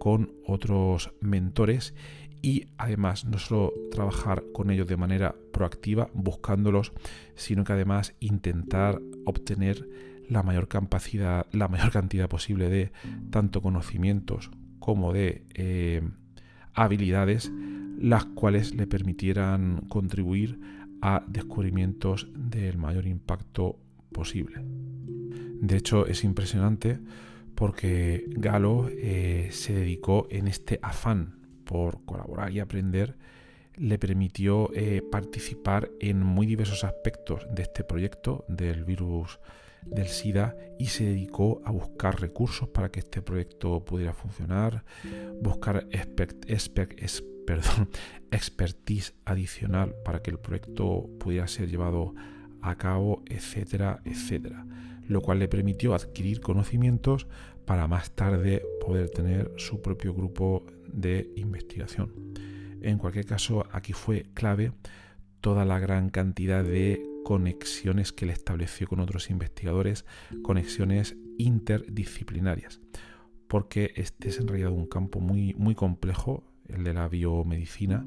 con 0.00 0.32
otros 0.46 1.12
mentores 1.20 1.94
y 2.42 2.66
además 2.76 3.24
no 3.24 3.38
solo 3.38 3.72
trabajar 3.90 4.44
con 4.52 4.70
ellos 4.70 4.86
de 4.86 4.96
manera 4.98 5.34
proactiva 5.52 6.10
buscándolos, 6.12 6.92
sino 7.36 7.64
que 7.64 7.72
además 7.72 8.14
intentar 8.20 9.00
obtener 9.24 9.88
la 10.28 10.42
mayor 10.42 10.68
capacidad, 10.68 11.46
la 11.52 11.68
mayor 11.68 11.90
cantidad 11.90 12.28
posible 12.28 12.68
de 12.68 12.92
tanto 13.30 13.62
conocimientos 13.62 14.50
como 14.78 15.12
de 15.12 15.44
eh, 15.54 16.02
habilidades, 16.74 17.50
las 17.98 18.24
cuales 18.24 18.74
le 18.74 18.86
permitieran 18.86 19.86
contribuir 19.88 20.58
a 21.00 21.24
descubrimientos 21.26 22.28
del 22.34 22.78
mayor 22.78 23.06
impacto 23.06 23.78
posible. 24.12 24.62
De 25.60 25.76
hecho, 25.76 26.06
es 26.06 26.24
impresionante 26.24 26.98
porque 27.54 28.24
Galo 28.28 28.88
eh, 28.90 29.48
se 29.52 29.72
dedicó 29.74 30.26
en 30.30 30.48
este 30.48 30.78
afán 30.82 31.38
por 31.64 32.04
colaborar 32.04 32.52
y 32.52 32.60
aprender, 32.60 33.16
le 33.76 33.98
permitió 33.98 34.70
eh, 34.74 35.02
participar 35.10 35.90
en 36.00 36.22
muy 36.22 36.46
diversos 36.46 36.84
aspectos 36.84 37.46
de 37.50 37.62
este 37.62 37.84
proyecto 37.84 38.44
del 38.48 38.84
virus 38.84 39.40
del 39.86 40.08
SIDA 40.08 40.56
y 40.78 40.86
se 40.86 41.04
dedicó 41.04 41.62
a 41.64 41.70
buscar 41.70 42.20
recursos 42.20 42.68
para 42.68 42.90
que 42.90 43.00
este 43.00 43.22
proyecto 43.22 43.84
pudiera 43.84 44.12
funcionar, 44.12 44.84
buscar 45.40 45.86
expertise 48.30 49.14
adicional 49.24 49.94
para 50.04 50.22
que 50.22 50.30
el 50.30 50.38
proyecto 50.38 51.08
pudiera 51.18 51.46
ser 51.46 51.68
llevado 51.68 52.14
a 52.62 52.76
cabo, 52.76 53.22
etcétera, 53.26 54.00
etcétera, 54.04 54.66
lo 55.06 55.20
cual 55.20 55.38
le 55.38 55.48
permitió 55.48 55.94
adquirir 55.94 56.40
conocimientos 56.40 57.26
para 57.66 57.86
más 57.86 58.12
tarde 58.12 58.62
poder 58.84 59.10
tener 59.10 59.52
su 59.56 59.82
propio 59.82 60.14
grupo 60.14 60.64
de 60.88 61.30
investigación. 61.36 62.34
En 62.80 62.98
cualquier 62.98 63.26
caso, 63.26 63.66
aquí 63.72 63.92
fue 63.92 64.26
clave 64.34 64.72
toda 65.40 65.64
la 65.64 65.78
gran 65.78 66.10
cantidad 66.10 66.64
de 66.64 67.13
conexiones 67.24 68.12
que 68.12 68.26
le 68.26 68.32
estableció 68.32 68.86
con 68.86 69.00
otros 69.00 69.30
investigadores, 69.30 70.04
conexiones 70.42 71.16
interdisciplinarias, 71.38 72.80
porque 73.48 73.92
este 73.96 74.28
es 74.28 74.38
en 74.38 74.46
realidad 74.46 74.70
un 74.70 74.86
campo 74.86 75.18
muy, 75.18 75.54
muy 75.54 75.74
complejo, 75.74 76.44
el 76.68 76.84
de 76.84 76.94
la 76.94 77.08
biomedicina, 77.08 78.06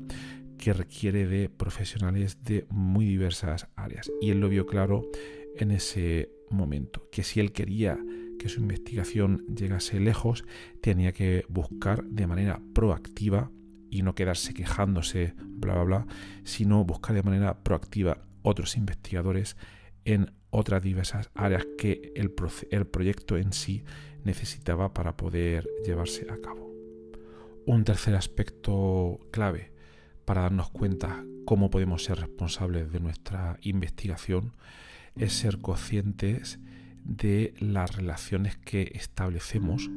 que 0.58 0.74
requiere 0.74 1.28
de 1.28 1.50
profesionales 1.50 2.44
de 2.44 2.66
muy 2.70 3.06
diversas 3.06 3.68
áreas. 3.76 4.10
Y 4.22 4.32
él 4.32 4.40
lo 4.40 4.50
vio 4.50 4.66
claro 4.66 5.10
en 5.58 5.72
ese 5.72 6.30
momento, 6.50 7.08
que 7.12 7.24
si 7.24 7.40
él 7.40 7.52
quería 7.52 8.00
que 8.40 8.50
su 8.50 8.62
investigación 8.62 9.46
llegase 9.48 10.00
lejos, 10.00 10.46
tenía 10.82 11.12
que 11.12 11.44
buscar 11.50 12.04
de 12.06 12.28
manera 12.28 12.62
proactiva 12.74 13.52
y 13.90 14.04
no 14.04 14.16
quedarse 14.16 14.54
quejándose, 14.54 15.34
bla, 15.40 15.74
bla, 15.74 15.84
bla, 15.84 16.08
sino 16.44 16.86
buscar 16.86 17.16
de 17.16 17.24
manera 17.24 17.64
proactiva 17.64 18.26
otros 18.48 18.77
investigadores 18.77 19.58
en 20.06 20.32
otras 20.50 20.82
diversas 20.82 21.30
áreas 21.36 21.66
que 21.77 22.13
el, 22.16 22.34
el 22.72 22.88
proyecto 22.88 23.38
en 23.38 23.51
sí 23.51 23.84
necesitaba 24.24 24.94
para 24.94 25.18
poder 25.18 25.68
llevarse 25.86 26.27
a 26.32 26.38
cabo. 26.38 26.72
Un 27.66 27.84
tercer 27.84 28.16
aspecto 28.16 29.20
clave 29.32 29.74
para 30.25 30.42
darnos 30.44 30.70
cuenta 30.70 31.25
cómo 31.46 31.70
podemos 31.70 32.04
ser 32.04 32.20
responsables 32.20 32.92
de 32.92 33.00
nuestra 33.00 33.58
investigación 33.62 34.54
es 35.16 35.34
ser 35.34 35.60
conscientes 35.60 36.60
de 37.04 37.54
las 37.60 37.96
relaciones 37.96 38.58
que 38.58 38.92
establecemos 38.94 39.89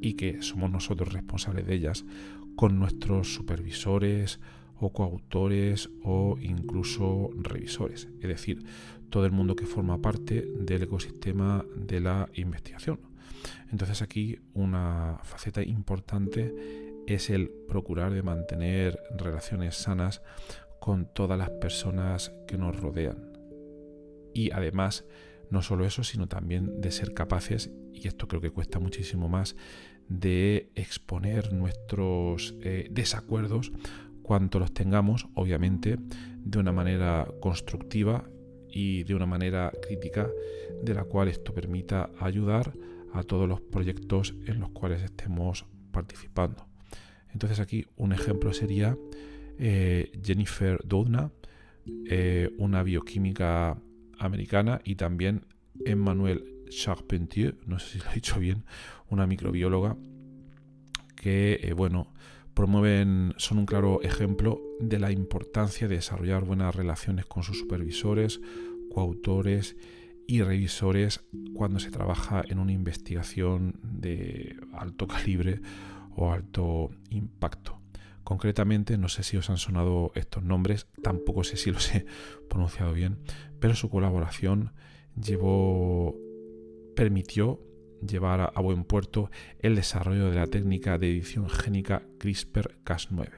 y 0.00 0.14
que 0.14 0.42
somos 0.42 0.70
nosotros 0.70 1.12
responsables 1.12 1.66
de 1.66 1.74
ellas 1.74 2.04
con 2.56 2.78
nuestros 2.78 3.34
supervisores 3.34 4.40
o 4.80 4.92
coautores 4.92 5.90
o 6.02 6.36
incluso 6.40 7.30
revisores, 7.36 8.08
es 8.20 8.28
decir, 8.28 8.64
todo 9.10 9.26
el 9.26 9.32
mundo 9.32 9.56
que 9.56 9.66
forma 9.66 10.00
parte 10.00 10.46
del 10.58 10.84
ecosistema 10.84 11.64
de 11.76 12.00
la 12.00 12.28
investigación. 12.34 13.00
Entonces 13.70 14.02
aquí 14.02 14.38
una 14.54 15.20
faceta 15.22 15.62
importante 15.62 16.54
es 17.06 17.30
el 17.30 17.50
procurar 17.68 18.12
de 18.12 18.22
mantener 18.22 18.98
relaciones 19.16 19.76
sanas 19.76 20.22
con 20.80 21.12
todas 21.12 21.38
las 21.38 21.50
personas 21.50 22.32
que 22.46 22.56
nos 22.56 22.78
rodean. 22.80 23.30
Y 24.32 24.50
además, 24.52 25.04
no 25.50 25.62
solo 25.62 25.84
eso, 25.84 26.04
sino 26.04 26.28
también 26.28 26.80
de 26.80 26.92
ser 26.92 27.12
capaces, 27.12 27.70
y 27.92 28.06
esto 28.06 28.28
creo 28.28 28.40
que 28.40 28.50
cuesta 28.50 28.78
muchísimo 28.78 29.28
más, 29.28 29.56
de 30.08 30.70
exponer 30.74 31.52
nuestros 31.52 32.54
eh, 32.62 32.88
desacuerdos 32.90 33.72
cuanto 34.30 34.60
los 34.60 34.72
tengamos, 34.72 35.26
obviamente, 35.34 35.98
de 36.38 36.58
una 36.60 36.70
manera 36.70 37.26
constructiva 37.40 38.30
y 38.68 39.02
de 39.02 39.16
una 39.16 39.26
manera 39.26 39.72
crítica, 39.82 40.30
de 40.84 40.94
la 40.94 41.02
cual 41.02 41.26
esto 41.26 41.52
permita 41.52 42.10
ayudar 42.20 42.72
a 43.12 43.24
todos 43.24 43.48
los 43.48 43.60
proyectos 43.60 44.36
en 44.46 44.60
los 44.60 44.68
cuales 44.68 45.02
estemos 45.02 45.66
participando. 45.90 46.64
Entonces 47.32 47.58
aquí 47.58 47.86
un 47.96 48.12
ejemplo 48.12 48.52
sería 48.52 48.96
eh, 49.58 50.12
Jennifer 50.22 50.78
Doudna, 50.84 51.32
eh, 52.08 52.54
una 52.56 52.84
bioquímica 52.84 53.82
americana, 54.20 54.80
y 54.84 54.94
también 54.94 55.44
Emmanuel 55.84 56.44
Charpentier, 56.68 57.56
no 57.66 57.80
sé 57.80 57.94
si 57.94 57.98
lo 57.98 58.12
he 58.12 58.14
dicho 58.14 58.38
bien, 58.38 58.62
una 59.08 59.26
microbióloga, 59.26 59.96
que 61.16 61.58
eh, 61.64 61.72
bueno, 61.72 62.12
promueven, 62.54 63.34
son 63.36 63.58
un 63.58 63.66
claro 63.66 64.00
ejemplo 64.02 64.60
de 64.80 64.98
la 64.98 65.10
importancia 65.10 65.88
de 65.88 65.96
desarrollar 65.96 66.44
buenas 66.44 66.74
relaciones 66.74 67.26
con 67.26 67.42
sus 67.42 67.58
supervisores, 67.58 68.40
coautores 68.90 69.76
y 70.26 70.42
revisores 70.42 71.24
cuando 71.54 71.80
se 71.80 71.90
trabaja 71.90 72.42
en 72.46 72.58
una 72.58 72.72
investigación 72.72 73.80
de 73.82 74.56
alto 74.72 75.06
calibre 75.06 75.60
o 76.16 76.32
alto 76.32 76.90
impacto. 77.10 77.80
Concretamente, 78.22 78.96
no 78.96 79.08
sé 79.08 79.22
si 79.22 79.36
os 79.36 79.50
han 79.50 79.56
sonado 79.56 80.12
estos 80.14 80.44
nombres, 80.44 80.86
tampoco 81.02 81.42
sé 81.42 81.56
si 81.56 81.72
los 81.72 81.92
he 81.94 82.06
pronunciado 82.48 82.92
bien, 82.92 83.18
pero 83.58 83.74
su 83.74 83.90
colaboración 83.90 84.72
llevó, 85.20 86.16
permitió 86.94 87.60
llevar 88.06 88.52
a, 88.54 88.60
buen 88.60 88.84
puerto 88.84 89.30
el 89.60 89.76
desarrollo 89.76 90.30
de 90.30 90.36
la 90.36 90.46
técnica 90.46 90.98
de 90.98 91.10
edición 91.10 91.48
génica 91.48 92.02
CRISPR-Cas9, 92.18 93.28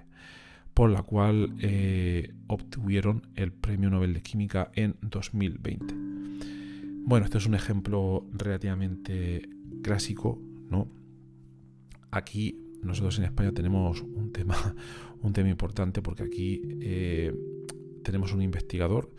por 0.75 0.91
la 0.91 1.03
cual 1.03 1.55
eh, 1.61 2.35
obtuvieron 2.47 3.29
el 3.35 3.53
Premio 3.53 3.91
Nobel 3.91 4.15
de 4.15 4.23
Química 4.23 4.71
en 4.75 4.97
2020. 5.03 5.95
Bueno, 7.05 7.25
este 7.25 7.39
es 7.39 7.47
un 7.47 7.55
ejemplo 7.55 8.27
relativamente 8.33 9.49
clásico, 9.83 10.41
¿no? 10.71 10.89
Aquí 12.11 12.59
nosotros 12.83 13.19
en 13.19 13.25
España 13.25 13.53
tenemos 13.53 14.03
un 14.03 14.33
tema, 14.33 14.55
un 15.23 15.33
tema 15.33 15.49
importante 15.49 16.03
porque 16.03 16.25
aquí 16.25 16.63
eh, 16.81 17.35
tenemos 18.03 18.33
un 18.33 18.43
investigador 18.43 19.11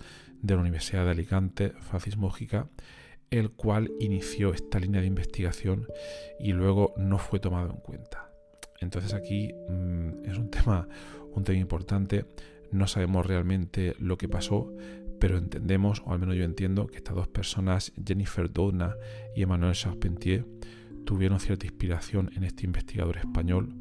de 0.42 0.56
la 0.56 0.62
Universidad 0.62 1.06
de 1.06 1.12
Alicante, 1.12 1.70
Francis 1.80 2.18
Mójica, 2.18 2.70
el 3.40 3.52
cual 3.52 3.92
inició 4.00 4.54
esta 4.54 4.80
línea 4.80 5.02
de 5.02 5.08
investigación 5.08 5.88
y 6.40 6.54
luego 6.54 6.94
no 6.98 7.18
fue 7.18 7.40
tomado 7.40 7.72
en 7.72 7.78
cuenta. 7.78 8.32
Entonces 8.80 9.14
aquí 9.14 9.54
mm, 9.70 10.26
es 10.26 10.38
un 10.38 10.50
tema, 10.50 10.88
un 11.34 11.44
tema 11.44 11.60
importante. 11.60 12.26
No 12.72 12.88
sabemos 12.88 13.26
realmente 13.26 13.96
lo 14.00 14.18
que 14.18 14.30
pasó, 14.30 14.74
pero 15.20 15.38
entendemos, 15.38 16.04
o 16.06 16.14
al 16.14 16.20
menos 16.20 16.36
yo 16.36 16.44
entiendo, 16.44 16.88
que 16.88 16.98
estas 16.98 17.16
dos 17.16 17.28
personas, 17.28 17.92
Jennifer 18.06 18.52
Doudna 18.52 18.96
y 19.36 19.44
Emmanuel 19.44 19.74
Charpentier, 19.74 20.46
tuvieron 21.06 21.40
cierta 21.40 21.66
inspiración 21.66 22.32
en 22.36 22.44
este 22.44 22.66
investigador 22.66 23.18
español 23.18 23.76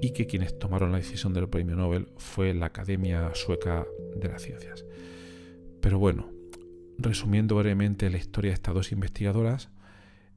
y 0.00 0.12
que 0.12 0.26
quienes 0.26 0.58
tomaron 0.58 0.92
la 0.92 0.98
decisión 0.98 1.32
del 1.32 1.48
premio 1.48 1.76
Nobel 1.76 2.08
fue 2.16 2.54
la 2.54 2.66
Academia 2.66 3.30
Sueca 3.34 3.86
de 4.16 4.28
las 4.28 4.42
Ciencias. 4.42 4.84
Pero 5.80 5.98
bueno, 5.98 6.39
resumiendo 7.02 7.56
brevemente 7.56 8.10
la 8.10 8.18
historia 8.18 8.50
de 8.50 8.54
estas 8.54 8.74
dos 8.74 8.92
investigadoras, 8.92 9.70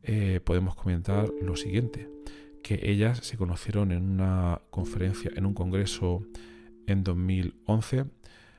eh, 0.04 0.40
podemos 0.44 0.76
comentar 0.76 1.30
lo 1.42 1.56
siguiente, 1.56 2.10
que 2.62 2.80
ellas 2.84 3.20
se 3.20 3.38
conocieron 3.38 3.92
en 3.92 4.10
una 4.10 4.62
conferencia, 4.70 5.32
en 5.36 5.46
un 5.46 5.54
congreso 5.54 6.26
en 6.88 7.04
2011, 7.04 8.06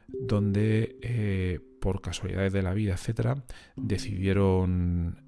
donde 0.08 0.96
eh, 1.02 1.60
por 1.80 2.00
casualidades 2.00 2.52
de 2.52 2.62
la 2.62 2.74
vida, 2.74 2.94
etcétera, 2.94 3.44
decidieron 3.76 5.22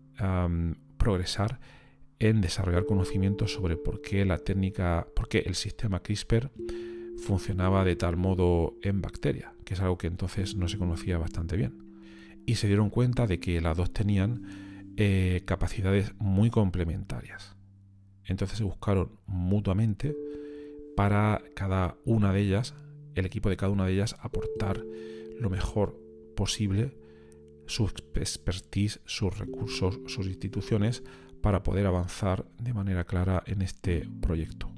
progresar 0.97 1.61
en 2.19 2.41
desarrollar 2.41 2.87
conocimientos 2.87 3.53
sobre 3.53 3.77
por 3.77 4.01
qué 4.01 4.25
la 4.25 4.39
técnica, 4.39 5.07
por 5.15 5.29
qué 5.29 5.41
el 5.41 5.55
sistema 5.55 6.01
CRISPR 6.01 6.51
funcionaba 7.19 7.85
de 7.85 7.97
tal 7.97 8.17
modo 8.17 8.77
en 8.83 9.03
bacteria, 9.03 9.53
que 9.65 9.75
es 9.75 9.81
algo 9.81 9.99
que 9.99 10.07
entonces 10.07 10.57
no 10.57 10.69
se 10.69 10.79
conocía 10.79 11.19
bastante 11.19 11.57
bien. 11.57 11.86
Y 12.47 12.55
se 12.57 12.69
dieron 12.69 12.91
cuenta 12.91 13.27
de 13.27 13.41
que 13.41 13.61
las 13.61 13.77
dos 13.77 13.93
tenían 13.93 14.93
eh, 14.97 15.43
capacidades 15.45 16.13
muy 16.19 16.51
complementarias. 16.51 17.57
Entonces 18.25 18.59
se 18.59 18.65
buscaron 18.65 19.19
mutuamente 19.27 20.17
para 20.97 21.43
cada 21.55 21.97
una 22.05 22.33
de 22.33 22.41
ellas, 22.41 22.75
el 23.15 23.27
equipo 23.27 23.51
de 23.51 23.57
cada 23.57 23.73
una 23.73 23.87
de 23.87 23.93
ellas, 23.93 24.17
aportar 24.21 24.83
lo 25.39 25.51
mejor 25.51 26.01
posible 26.35 26.97
su 27.67 27.91
expertise, 28.15 29.01
sus 29.05 29.39
recursos, 29.39 30.01
sus 30.07 30.27
instituciones 30.27 31.03
para 31.43 31.63
poder 31.63 31.87
avanzar 31.87 32.47
de 32.59 32.73
manera 32.73 33.05
clara 33.05 33.43
en 33.47 33.63
este 33.63 34.09
proyecto. 34.21 34.76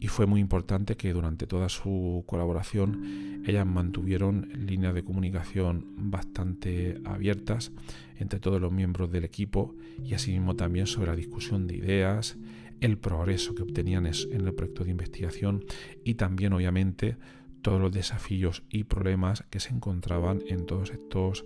Y 0.00 0.08
fue 0.08 0.26
muy 0.26 0.40
importante 0.40 0.96
que 0.96 1.12
durante 1.12 1.46
toda 1.46 1.68
su 1.68 2.24
colaboración 2.26 3.42
ellas 3.46 3.66
mantuvieron 3.66 4.48
líneas 4.54 4.94
de 4.94 5.02
comunicación 5.02 5.86
bastante 6.10 7.00
abiertas 7.04 7.72
entre 8.16 8.38
todos 8.38 8.60
los 8.60 8.72
miembros 8.72 9.10
del 9.10 9.24
equipo 9.24 9.74
y 10.04 10.14
asimismo 10.14 10.54
también 10.54 10.86
sobre 10.86 11.10
la 11.10 11.16
discusión 11.16 11.66
de 11.66 11.76
ideas, 11.76 12.36
el 12.80 12.98
progreso 12.98 13.54
que 13.54 13.62
obtenían 13.62 14.06
en 14.06 14.46
el 14.46 14.54
proyecto 14.54 14.84
de 14.84 14.90
investigación 14.90 15.64
y 16.04 16.14
también 16.14 16.52
obviamente 16.52 17.16
todos 17.62 17.80
los 17.80 17.90
desafíos 17.90 18.62
y 18.70 18.84
problemas 18.84 19.44
que 19.50 19.60
se 19.60 19.74
encontraban 19.74 20.42
en 20.46 20.64
todos 20.66 20.90
estos 20.90 21.44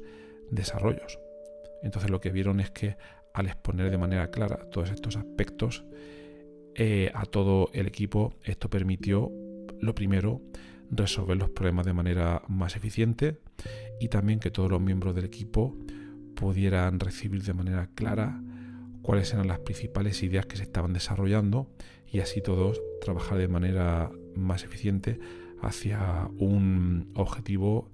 desarrollos. 0.51 1.19
Entonces 1.83 2.11
lo 2.11 2.21
que 2.21 2.31
vieron 2.31 2.61
es 2.61 2.71
que 2.71 2.97
al 3.35 3.47
exponer 3.47 3.91
de 3.91 3.99
manera 3.99 4.31
clara 4.31 4.69
todos 4.71 4.91
estos 4.91 5.17
aspectos 5.17 5.85
eh, 6.75 7.11
a 7.15 7.25
todo 7.27 7.71
el 7.73 7.87
equipo, 7.87 8.35
esto 8.45 8.71
permitió, 8.71 9.31
lo 9.81 9.95
primero, 9.95 10.41
resolver 10.91 11.37
los 11.37 11.51
problemas 11.51 11.87
de 11.87 11.93
manera 11.93 12.43
más 12.49 12.77
eficiente 12.77 13.41
y 14.01 14.09
también 14.09 14.41
que 14.41 14.51
todos 14.51 14.71
los 14.71 14.81
miembros 14.81 15.15
del 15.15 15.25
equipo 15.25 15.77
pudieran 16.35 17.01
recibir 17.01 17.43
de 17.43 17.55
manera 17.55 17.89
clara 17.95 18.43
cuáles 19.03 19.33
eran 19.33 19.49
las 19.49 19.61
principales 19.61 20.23
ideas 20.23 20.47
que 20.47 20.57
se 20.57 20.63
estaban 20.63 20.93
desarrollando 20.93 21.71
y 22.07 22.21
así 22.21 22.41
todos 22.43 22.81
trabajar 23.01 23.39
de 23.39 23.49
manera 23.49 24.11
más 24.37 24.65
eficiente 24.65 25.19
hacia 25.61 26.29
un 26.39 27.11
objetivo 27.15 27.91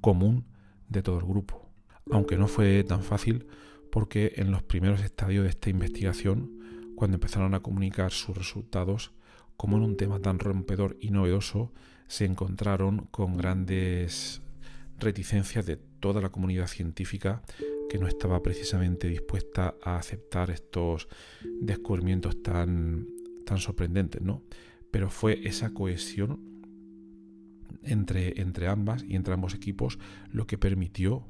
común 0.00 0.46
de 0.88 1.02
todo 1.02 1.18
el 1.18 1.24
grupo. 1.24 1.70
Aunque 2.10 2.36
no 2.36 2.48
fue 2.48 2.82
tan 2.84 3.02
fácil 3.02 3.46
porque 3.90 4.32
en 4.36 4.50
los 4.50 4.62
primeros 4.62 5.02
estadios 5.02 5.44
de 5.44 5.50
esta 5.50 5.70
investigación, 5.70 6.61
cuando 7.02 7.16
empezaron 7.16 7.52
a 7.54 7.62
comunicar 7.64 8.12
sus 8.12 8.38
resultados, 8.38 9.10
como 9.56 9.76
en 9.76 9.82
un 9.82 9.96
tema 9.96 10.20
tan 10.20 10.38
rompedor 10.38 10.96
y 11.00 11.10
novedoso, 11.10 11.72
se 12.06 12.26
encontraron 12.26 13.08
con 13.10 13.36
grandes 13.36 14.40
reticencias 15.00 15.66
de 15.66 15.78
toda 15.98 16.20
la 16.20 16.28
comunidad 16.28 16.68
científica 16.68 17.42
que 17.90 17.98
no 17.98 18.06
estaba 18.06 18.40
precisamente 18.40 19.08
dispuesta 19.08 19.74
a 19.82 19.96
aceptar 19.96 20.52
estos 20.52 21.08
descubrimientos 21.60 22.40
tan, 22.40 23.08
tan 23.46 23.58
sorprendentes, 23.58 24.22
¿no? 24.22 24.44
Pero 24.92 25.10
fue 25.10 25.40
esa 25.42 25.74
cohesión 25.74 26.62
entre, 27.82 28.40
entre 28.40 28.68
ambas 28.68 29.02
y 29.02 29.16
entre 29.16 29.34
ambos 29.34 29.54
equipos, 29.54 29.98
lo 30.30 30.46
que 30.46 30.56
permitió, 30.56 31.26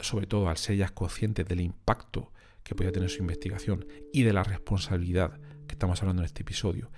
sobre 0.00 0.26
todo 0.26 0.48
al 0.48 0.56
ser 0.56 0.76
ellas 0.76 0.92
conscientes 0.92 1.46
del 1.46 1.60
impacto 1.60 2.32
que 2.68 2.74
podía 2.74 2.92
tener 2.92 3.08
su 3.08 3.20
investigación 3.20 3.86
y 4.12 4.22
de 4.24 4.34
la 4.34 4.44
responsabilidad 4.44 5.40
que 5.66 5.72
estamos 5.74 6.02
hablando 6.02 6.22
en 6.22 6.26
este 6.26 6.42
episodio, 6.42 6.90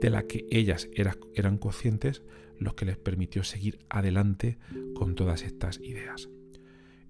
de 0.00 0.10
la 0.10 0.24
que 0.24 0.46
ellas 0.50 0.88
eran 1.34 1.56
conscientes, 1.58 2.22
los 2.58 2.74
que 2.74 2.84
les 2.84 2.98
permitió 2.98 3.42
seguir 3.42 3.84
adelante 3.88 4.58
con 4.94 5.14
todas 5.14 5.42
estas 5.42 5.80
ideas. 5.80 6.28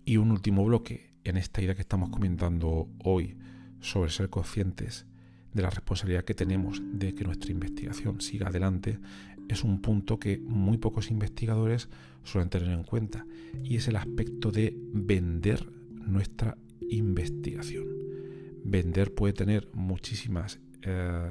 Y 0.04 0.16
un 0.18 0.30
último 0.30 0.64
bloque 0.64 1.14
en 1.24 1.36
esta 1.36 1.60
idea 1.60 1.74
que 1.74 1.80
estamos 1.80 2.10
comentando 2.10 2.88
hoy 3.02 3.36
sobre 3.80 4.10
ser 4.10 4.30
conscientes 4.30 5.06
de 5.52 5.62
la 5.62 5.70
responsabilidad 5.70 6.24
que 6.24 6.34
tenemos 6.34 6.82
de 6.84 7.14
que 7.14 7.24
nuestra 7.24 7.50
investigación 7.50 8.20
siga 8.20 8.48
adelante 8.48 8.98
es 9.48 9.64
un 9.64 9.80
punto 9.80 10.18
que 10.18 10.38
muy 10.38 10.78
pocos 10.78 11.10
investigadores 11.10 11.88
suelen 12.22 12.48
tener 12.48 12.70
en 12.70 12.84
cuenta 12.84 13.26
y 13.62 13.76
es 13.76 13.88
el 13.88 13.96
aspecto 13.96 14.50
de 14.50 14.74
vender 14.92 15.68
nuestra 15.92 16.56
investigación. 16.88 18.03
Vender 18.64 19.14
puede 19.14 19.34
tener 19.34 19.68
muchísimas 19.72 20.58
eh, 20.82 21.30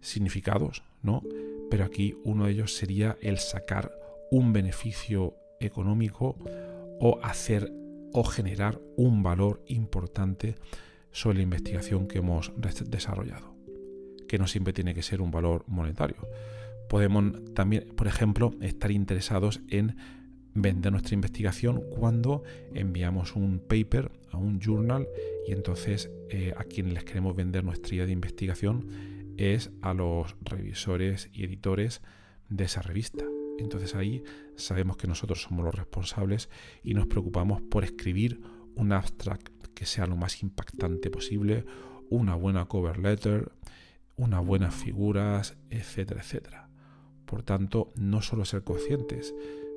significados, 0.00 0.82
¿no? 1.02 1.22
Pero 1.70 1.84
aquí 1.84 2.16
uno 2.24 2.46
de 2.46 2.52
ellos 2.52 2.74
sería 2.74 3.16
el 3.20 3.38
sacar 3.38 3.90
un 4.30 4.52
beneficio 4.52 5.34
económico 5.60 6.36
o 7.00 7.18
hacer 7.22 7.72
o 8.12 8.24
generar 8.24 8.80
un 8.96 9.22
valor 9.22 9.62
importante 9.66 10.56
sobre 11.12 11.38
la 11.38 11.42
investigación 11.42 12.06
que 12.06 12.18
hemos 12.18 12.52
desarrollado, 12.56 13.54
que 14.28 14.38
no 14.38 14.46
siempre 14.46 14.72
tiene 14.72 14.94
que 14.94 15.02
ser 15.02 15.20
un 15.20 15.30
valor 15.30 15.64
monetario. 15.66 16.28
Podemos 16.88 17.54
también, 17.54 17.88
por 17.96 18.06
ejemplo, 18.06 18.52
estar 18.60 18.90
interesados 18.90 19.60
en 19.68 19.96
vender 20.54 20.92
nuestra 20.92 21.14
investigación 21.14 21.82
cuando 21.90 22.42
enviamos 22.74 23.36
un 23.36 23.60
paper 23.60 24.10
a 24.30 24.36
un 24.36 24.60
journal 24.60 25.08
y 25.46 25.52
entonces 25.52 26.10
eh, 26.28 26.52
a 26.56 26.64
quien 26.64 26.92
les 26.94 27.04
queremos 27.04 27.36
vender 27.36 27.64
nuestra 27.64 27.94
idea 27.94 28.06
de 28.06 28.12
investigación 28.12 28.88
es 29.36 29.70
a 29.80 29.94
los 29.94 30.36
revisores 30.42 31.30
y 31.32 31.44
editores 31.44 32.02
de 32.48 32.64
esa 32.64 32.82
revista. 32.82 33.24
Entonces 33.58 33.94
ahí 33.94 34.22
sabemos 34.56 34.96
que 34.96 35.06
nosotros 35.06 35.42
somos 35.42 35.64
los 35.64 35.74
responsables 35.74 36.48
y 36.82 36.94
nos 36.94 37.06
preocupamos 37.06 37.62
por 37.62 37.84
escribir 37.84 38.40
un 38.74 38.92
abstract 38.92 39.48
que 39.74 39.86
sea 39.86 40.06
lo 40.06 40.16
más 40.16 40.42
impactante 40.42 41.10
posible, 41.10 41.64
una 42.10 42.34
buena 42.34 42.66
cover 42.66 42.98
letter, 42.98 43.52
unas 44.16 44.44
buenas 44.44 44.74
figuras, 44.74 45.56
etcétera, 45.70 46.20
etcétera. 46.20 46.68
Por 47.24 47.42
tanto, 47.42 47.92
no 47.94 48.22
solo 48.22 48.44
ser 48.44 48.64
conscientes 48.64 49.34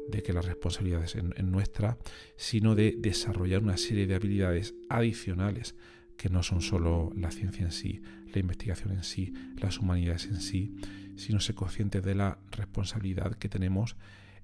de 0.08 0.24
que 0.24 0.34
la 0.34 0.42
responsabilidad 0.42 1.04
es 1.04 1.16
en, 1.16 1.52
nuestra, 1.52 1.98
sino 2.36 2.76
de 2.76 2.96
desarrollar 2.98 3.64
una 3.64 3.78
serie 3.78 4.08
de 4.08 4.16
habilidades 4.16 4.74
adicionales 4.90 5.76
que 6.18 6.30
no 6.30 6.44
son 6.44 6.62
solo 6.62 7.12
la 7.16 7.32
ciencia 7.32 7.66
en 7.66 7.72
sí, 7.72 8.02
la 8.34 8.40
investigación 8.40 8.92
en 8.94 9.04
sí, 9.04 9.34
las 9.58 9.80
humanidades 9.80 10.26
en 10.26 10.40
sí, 10.42 10.76
sino 11.16 11.40
ser 11.40 11.56
conscientes 11.56 12.04
de 12.04 12.16
la 12.16 12.40
responsabilidad 12.52 13.36
que 13.36 13.50
tenemos 13.50 13.96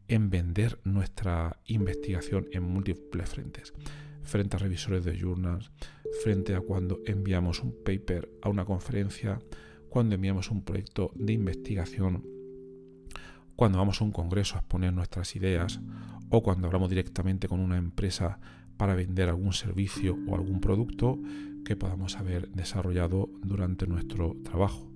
en 0.08 0.30
vender 0.30 0.80
nuestra 0.84 1.60
investigación 1.66 2.48
en 2.52 2.64
múltiples 2.64 3.30
frentes. 3.30 3.74
Frente 4.24 4.56
a 4.56 4.60
revisores 4.60 5.06
de 5.06 5.18
journals, 5.18 5.72
frente 6.24 6.56
a 6.56 6.62
cuando 6.62 7.00
enviamos 7.06 7.62
un 7.62 7.76
paper 7.84 8.30
a 8.42 8.50
una 8.50 8.66
conferencia, 8.66 9.40
cuando 9.90 10.16
enviamos 10.16 10.52
un 10.52 10.64
proyecto 10.64 11.12
de 11.16 11.34
investigación, 11.34 12.39
cuando 13.60 13.78
vamos 13.78 14.00
a 14.00 14.06
un 14.06 14.14
congreso 14.14 14.56
a 14.56 14.60
exponer 14.60 14.94
nuestras 14.94 15.36
ideas 15.36 15.82
o 16.30 16.42
cuando 16.42 16.68
hablamos 16.68 16.90
directamente 16.90 17.50
con 17.50 17.60
una 17.60 17.76
empresa 17.76 18.40
para 18.78 18.96
vender 18.96 19.28
algún 19.28 19.52
servicio 19.52 20.18
o 20.30 20.36
algún 20.36 20.62
producto 20.62 21.20
que 21.66 21.76
podamos 21.76 22.16
haber 22.16 22.50
desarrollado 22.52 23.30
durante 23.44 23.86
nuestro 23.86 24.38
trabajo. 24.46 24.90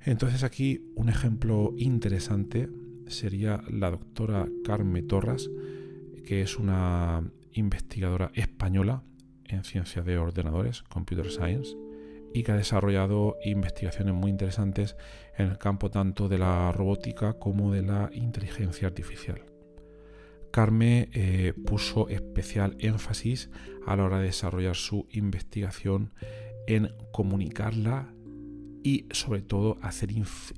Entonces 0.00 0.42
aquí 0.42 0.90
un 0.94 1.10
ejemplo 1.10 1.74
interesante 1.76 2.70
sería 3.08 3.62
la 3.68 3.90
doctora 3.90 4.48
Carme 4.64 5.02
Torras, 5.02 5.50
que 6.24 6.40
es 6.40 6.56
una 6.56 7.22
investigadora 7.52 8.30
española 8.32 9.02
en 9.44 9.64
ciencia 9.64 10.00
de 10.00 10.16
ordenadores, 10.16 10.82
Computer 10.84 11.30
Science, 11.30 11.76
y 12.32 12.42
que 12.42 12.52
ha 12.52 12.56
desarrollado 12.56 13.36
investigaciones 13.44 14.14
muy 14.14 14.30
interesantes 14.30 14.96
en 15.36 15.48
el 15.48 15.58
campo 15.58 15.90
tanto 15.90 16.28
de 16.28 16.38
la 16.38 16.72
robótica 16.72 17.34
como 17.34 17.72
de 17.72 17.82
la 17.82 18.10
inteligencia 18.12 18.88
artificial. 18.88 19.42
Carme 20.50 21.08
eh, 21.12 21.52
puso 21.66 22.08
especial 22.08 22.76
énfasis 22.80 23.50
a 23.86 23.96
la 23.96 24.04
hora 24.04 24.18
de 24.18 24.26
desarrollar 24.26 24.74
su 24.74 25.06
investigación 25.10 26.12
en 26.66 26.92
comunicarla 27.12 28.12
y 28.82 29.06
sobre 29.10 29.42
todo 29.42 29.78
hacer 29.82 30.10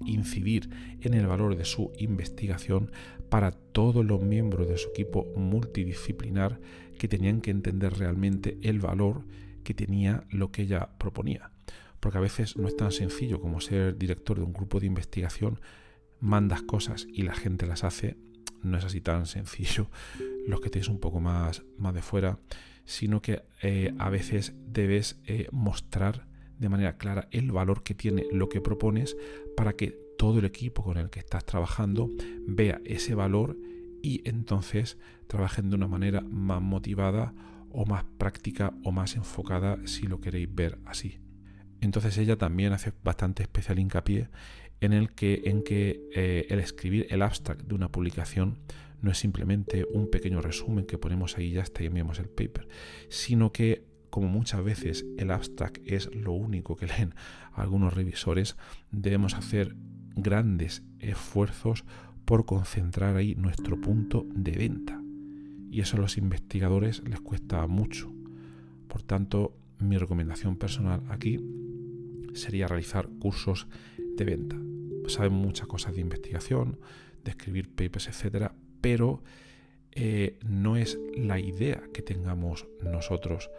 incidir 0.04 0.70
en 1.00 1.14
el 1.14 1.26
valor 1.26 1.56
de 1.56 1.64
su 1.64 1.92
investigación 1.98 2.90
para 3.28 3.50
todos 3.50 4.04
los 4.04 4.22
miembros 4.22 4.68
de 4.68 4.78
su 4.78 4.90
equipo 4.90 5.26
multidisciplinar 5.36 6.60
que 6.98 7.08
tenían 7.08 7.40
que 7.40 7.50
entender 7.50 7.94
realmente 7.94 8.58
el 8.62 8.80
valor 8.80 9.24
que 9.64 9.74
tenía 9.74 10.24
lo 10.30 10.52
que 10.52 10.62
ella 10.62 10.90
proponía. 10.98 11.51
Porque 12.02 12.18
a 12.18 12.20
veces 12.20 12.56
no 12.56 12.66
es 12.66 12.76
tan 12.76 12.90
sencillo 12.90 13.40
como 13.40 13.60
ser 13.60 13.96
director 13.96 14.36
de 14.36 14.42
un 14.42 14.52
grupo 14.52 14.80
de 14.80 14.86
investigación, 14.86 15.60
mandas 16.18 16.62
cosas 16.62 17.06
y 17.08 17.22
la 17.22 17.32
gente 17.32 17.64
las 17.64 17.84
hace, 17.84 18.16
no 18.60 18.76
es 18.76 18.84
así 18.84 19.00
tan 19.00 19.26
sencillo, 19.26 19.88
los 20.48 20.60
que 20.60 20.68
tienes 20.68 20.88
un 20.88 20.98
poco 20.98 21.20
más, 21.20 21.62
más 21.78 21.94
de 21.94 22.02
fuera, 22.02 22.40
sino 22.84 23.22
que 23.22 23.44
eh, 23.62 23.94
a 24.00 24.10
veces 24.10 24.52
debes 24.66 25.20
eh, 25.26 25.46
mostrar 25.52 26.26
de 26.58 26.68
manera 26.68 26.96
clara 26.96 27.28
el 27.30 27.52
valor 27.52 27.84
que 27.84 27.94
tiene 27.94 28.26
lo 28.32 28.48
que 28.48 28.60
propones 28.60 29.16
para 29.56 29.74
que 29.74 29.96
todo 30.18 30.40
el 30.40 30.44
equipo 30.44 30.82
con 30.82 30.98
el 30.98 31.08
que 31.08 31.20
estás 31.20 31.44
trabajando 31.44 32.10
vea 32.48 32.80
ese 32.84 33.14
valor 33.14 33.56
y 34.02 34.28
entonces 34.28 34.98
trabajen 35.28 35.70
de 35.70 35.76
una 35.76 35.86
manera 35.86 36.20
más 36.20 36.60
motivada 36.60 37.32
o 37.70 37.86
más 37.86 38.02
práctica 38.18 38.74
o 38.82 38.90
más 38.90 39.14
enfocada 39.14 39.78
si 39.86 40.08
lo 40.08 40.20
queréis 40.20 40.52
ver 40.52 40.80
así. 40.84 41.20
Entonces 41.82 42.16
ella 42.16 42.38
también 42.38 42.72
hace 42.72 42.92
bastante 43.02 43.42
especial 43.42 43.80
hincapié 43.80 44.28
en 44.80 44.92
el 44.92 45.10
que, 45.10 45.42
en 45.44 45.62
que 45.64 46.00
eh, 46.14 46.46
el 46.48 46.60
escribir 46.60 47.08
el 47.10 47.22
abstract 47.22 47.62
de 47.62 47.74
una 47.74 47.90
publicación 47.90 48.58
no 49.00 49.10
es 49.10 49.18
simplemente 49.18 49.84
un 49.92 50.08
pequeño 50.08 50.40
resumen 50.40 50.86
que 50.86 50.96
ponemos 50.96 51.36
ahí 51.36 51.46
y 51.46 51.52
ya 51.52 51.62
está 51.62 51.82
y 51.82 51.86
enviamos 51.86 52.20
el 52.20 52.28
paper, 52.28 52.68
sino 53.08 53.52
que 53.52 53.84
como 54.10 54.28
muchas 54.28 54.62
veces 54.62 55.04
el 55.18 55.32
abstract 55.32 55.78
es 55.84 56.14
lo 56.14 56.32
único 56.32 56.76
que 56.76 56.86
leen 56.86 57.14
algunos 57.52 57.94
revisores, 57.94 58.56
debemos 58.92 59.34
hacer 59.34 59.74
grandes 60.14 60.84
esfuerzos 61.00 61.84
por 62.24 62.44
concentrar 62.44 63.16
ahí 63.16 63.34
nuestro 63.34 63.80
punto 63.80 64.24
de 64.32 64.52
venta. 64.52 65.02
Y 65.70 65.80
eso 65.80 65.96
a 65.96 66.00
los 66.00 66.16
investigadores 66.16 67.02
les 67.08 67.20
cuesta 67.20 67.66
mucho. 67.66 68.12
Por 68.86 69.02
tanto, 69.02 69.56
mi 69.78 69.96
recomendación 69.96 70.56
personal 70.56 71.02
aquí 71.08 71.40
sería 72.34 72.68
realizar 72.68 73.08
cursos 73.20 73.66
de 74.16 74.24
venta. 74.24 74.56
Saben 75.08 75.32
muchas 75.32 75.66
cosas 75.66 75.94
de 75.94 76.00
investigación, 76.00 76.78
de 77.24 77.30
escribir 77.32 77.68
papers, 77.68 78.08
etcétera, 78.08 78.54
pero 78.80 79.22
eh, 79.92 80.38
no 80.44 80.76
es 80.76 80.98
la 81.16 81.38
idea 81.38 81.82
que 81.92 82.02
tengamos 82.02 82.66
nosotros 82.82 83.50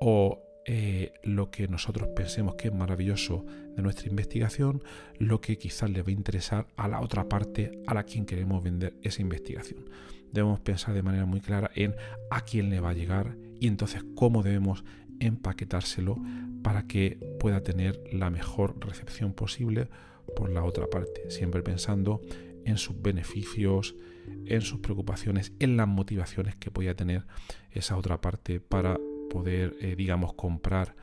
o 0.00 0.42
eh, 0.66 1.12
lo 1.22 1.50
que 1.50 1.66
nosotros 1.66 2.08
pensemos 2.14 2.56
que 2.56 2.68
es 2.68 2.74
maravilloso 2.74 3.46
de 3.74 3.82
nuestra 3.82 4.08
investigación, 4.08 4.82
lo 5.18 5.40
que 5.40 5.56
quizás 5.56 5.88
le 5.88 6.02
va 6.02 6.08
a 6.08 6.12
interesar 6.12 6.66
a 6.76 6.88
la 6.88 7.00
otra 7.00 7.26
parte 7.26 7.80
a 7.86 7.94
la 7.94 8.02
quien 8.02 8.26
queremos 8.26 8.62
vender 8.62 8.94
esa 9.02 9.22
investigación. 9.22 9.88
Debemos 10.30 10.60
pensar 10.60 10.92
de 10.92 11.02
manera 11.02 11.24
muy 11.24 11.40
clara 11.40 11.70
en 11.74 11.94
a 12.30 12.42
quién 12.42 12.68
le 12.68 12.80
va 12.80 12.90
a 12.90 12.94
llegar 12.94 13.34
y 13.58 13.66
entonces 13.66 14.04
cómo 14.14 14.42
debemos 14.42 14.84
empaquetárselo 15.20 16.16
para 16.62 16.86
que 16.86 17.18
pueda 17.38 17.62
tener 17.62 18.02
la 18.12 18.30
mejor 18.30 18.76
recepción 18.84 19.32
posible 19.32 19.88
por 20.36 20.50
la 20.50 20.64
otra 20.64 20.88
parte, 20.88 21.30
siempre 21.30 21.62
pensando 21.62 22.20
en 22.64 22.76
sus 22.76 23.00
beneficios, 23.00 23.96
en 24.44 24.60
sus 24.60 24.80
preocupaciones, 24.80 25.52
en 25.58 25.76
las 25.76 25.88
motivaciones 25.88 26.56
que 26.56 26.70
pueda 26.70 26.94
tener 26.94 27.24
esa 27.70 27.96
otra 27.96 28.20
parte 28.20 28.60
para 28.60 28.98
poder, 29.30 29.76
eh, 29.80 29.94
digamos, 29.96 30.34
comprar, 30.34 30.96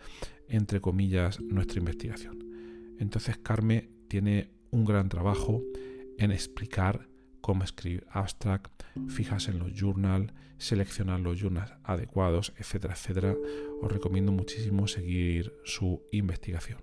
entre 0.48 0.82
comillas, 0.82 1.40
nuestra 1.42 1.80
investigación. 1.80 2.44
Entonces 3.00 3.38
Carme 3.38 3.90
tiene 4.08 4.52
un 4.72 4.86
gran 4.86 5.10
trabajo 5.10 5.64
en 6.18 6.32
explicar 6.32 7.08
cómo 7.46 7.64
escribir 7.64 8.08
abstract, 8.10 8.82
fijarse 9.08 9.52
en 9.52 9.60
los 9.60 9.72
journals, 9.72 10.34
seleccionar 10.58 11.20
los 11.20 11.40
journals 11.40 11.74
adecuados, 11.84 12.52
etcétera, 12.58 12.96
etcétera. 12.96 13.36
Os 13.84 13.92
recomiendo 13.92 14.32
muchísimo 14.32 14.88
seguir 14.88 15.54
su 15.64 16.02
investigación. 16.12 16.80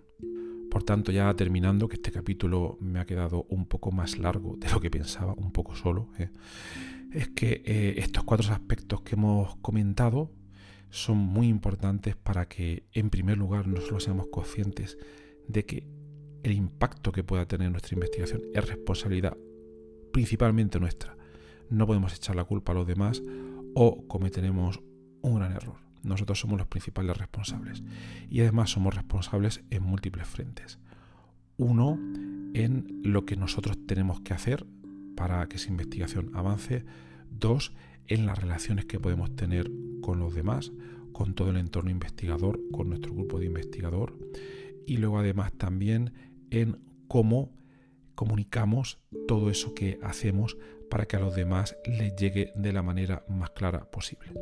Por 0.70 0.84
tanto, 0.84 1.10
ya 1.10 1.34
terminando, 1.34 1.88
que 1.88 1.96
este 1.96 2.12
capítulo 2.12 2.78
me 2.80 3.00
ha 3.00 3.06
quedado 3.06 3.44
un 3.48 3.66
poco 3.66 3.90
más 3.90 4.20
largo 4.20 4.54
de 4.56 4.70
lo 4.70 4.80
que 4.80 4.88
pensaba, 4.88 5.34
un 5.36 5.50
poco 5.50 5.74
solo, 5.74 6.10
¿eh? 6.20 6.30
es 7.10 7.26
que 7.30 7.64
eh, 7.64 7.94
estos 7.96 8.22
cuatro 8.22 8.52
aspectos 8.52 9.00
que 9.00 9.16
hemos 9.16 9.56
comentado 9.56 10.30
son 10.90 11.16
muy 11.16 11.48
importantes 11.48 12.14
para 12.14 12.46
que, 12.46 12.86
en 12.92 13.10
primer 13.10 13.36
lugar, 13.36 13.66
no 13.66 13.80
solo 13.80 13.98
seamos 13.98 14.28
conscientes 14.28 14.96
de 15.48 15.66
que 15.66 15.88
el 16.44 16.52
impacto 16.52 17.10
que 17.10 17.24
pueda 17.24 17.46
tener 17.46 17.68
nuestra 17.72 17.96
investigación 17.96 18.42
es 18.54 18.64
responsabilidad 18.68 19.36
principalmente 20.12 20.78
nuestra. 20.78 21.16
No 21.70 21.86
podemos 21.86 22.14
echar 22.14 22.36
la 22.36 22.44
culpa 22.44 22.72
a 22.72 22.74
los 22.74 22.86
demás 22.86 23.22
o 23.74 24.06
cometeremos 24.06 24.80
un 25.22 25.36
gran 25.36 25.52
error. 25.52 25.76
Nosotros 26.02 26.40
somos 26.40 26.58
los 26.58 26.66
principales 26.66 27.16
responsables 27.16 27.82
y 28.28 28.40
además 28.40 28.70
somos 28.70 28.94
responsables 28.94 29.62
en 29.70 29.82
múltiples 29.82 30.26
frentes. 30.26 30.78
Uno, 31.56 31.98
en 32.54 33.00
lo 33.04 33.24
que 33.24 33.36
nosotros 33.36 33.78
tenemos 33.86 34.20
que 34.20 34.34
hacer 34.34 34.66
para 35.16 35.46
que 35.48 35.56
esa 35.56 35.68
investigación 35.68 36.30
avance. 36.34 36.84
Dos, 37.30 37.72
en 38.08 38.26
las 38.26 38.38
relaciones 38.38 38.84
que 38.84 39.00
podemos 39.00 39.34
tener 39.36 39.70
con 40.00 40.18
los 40.18 40.34
demás, 40.34 40.72
con 41.12 41.34
todo 41.34 41.50
el 41.50 41.56
entorno 41.56 41.90
investigador, 41.90 42.60
con 42.72 42.88
nuestro 42.88 43.14
grupo 43.14 43.38
de 43.38 43.46
investigador. 43.46 44.18
Y 44.86 44.96
luego 44.96 45.18
además 45.18 45.52
también 45.52 46.12
en 46.50 46.78
cómo 47.08 47.50
comunicamos 48.14 48.98
todo 49.26 49.50
eso 49.50 49.74
que 49.74 49.98
hacemos 50.02 50.56
para 50.90 51.06
que 51.06 51.16
a 51.16 51.20
los 51.20 51.34
demás 51.34 51.76
les 51.86 52.14
llegue 52.16 52.52
de 52.54 52.72
la 52.72 52.82
manera 52.82 53.24
más 53.28 53.50
clara 53.50 53.90
posible. 53.90 54.32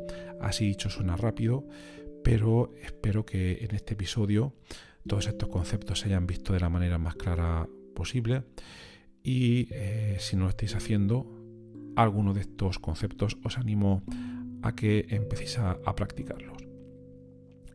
Así 0.40 0.66
dicho 0.66 0.90
suena 0.90 1.16
rápido, 1.16 1.66
pero 2.24 2.72
espero 2.82 3.24
que 3.24 3.64
en 3.64 3.74
este 3.74 3.94
episodio 3.94 4.54
todos 5.06 5.26
estos 5.28 5.48
conceptos 5.48 6.00
se 6.00 6.06
hayan 6.06 6.26
visto 6.26 6.52
de 6.52 6.60
la 6.60 6.68
manera 6.68 6.98
más 6.98 7.14
clara 7.14 7.68
posible 7.94 8.44
y 9.22 9.68
eh, 9.70 10.16
si 10.18 10.36
no 10.36 10.44
lo 10.44 10.50
estáis 10.50 10.74
haciendo 10.74 11.26
alguno 11.96 12.34
de 12.34 12.42
estos 12.42 12.78
conceptos 12.78 13.38
os 13.44 13.58
animo 13.58 14.02
a 14.62 14.74
que 14.74 15.06
empecéis 15.10 15.58
a 15.58 15.94
practicarlos. 15.94 16.59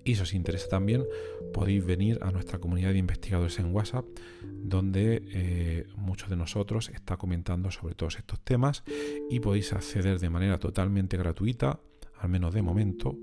Y 0.05 0.15
si 0.15 0.21
os 0.21 0.33
interesa 0.35 0.69
también, 0.69 1.03
podéis 1.51 1.83
venir 1.83 2.19
a 2.21 2.31
nuestra 2.31 2.59
comunidad 2.59 2.91
de 2.91 2.99
investigadores 2.99 3.57
en 3.57 3.73
WhatsApp, 3.73 4.05
donde 4.43 5.23
eh, 5.33 5.87
muchos 5.97 6.29
de 6.29 6.35
nosotros 6.35 6.91
está 6.93 7.17
comentando 7.17 7.71
sobre 7.71 7.95
todos 7.95 8.17
estos 8.17 8.39
temas 8.39 8.83
y 9.31 9.39
podéis 9.39 9.73
acceder 9.73 10.19
de 10.19 10.29
manera 10.29 10.59
totalmente 10.59 11.17
gratuita, 11.17 11.79
al 12.19 12.29
menos 12.29 12.53
de 12.53 12.61
momento, 12.61 13.17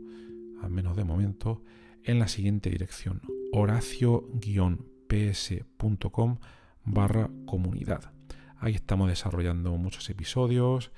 al 0.60 0.70
menos 0.70 0.96
de 0.96 1.04
momento, 1.04 1.62
en 2.02 2.18
la 2.18 2.26
siguiente 2.26 2.68
dirección, 2.68 3.22
horacio-ps.com 3.52 6.38
barra 6.84 7.30
comunidad. 7.46 8.12
Ahí 8.58 8.74
estamos 8.74 9.08
desarrollando 9.08 9.70
muchos 9.76 10.10
episodios 10.10 10.90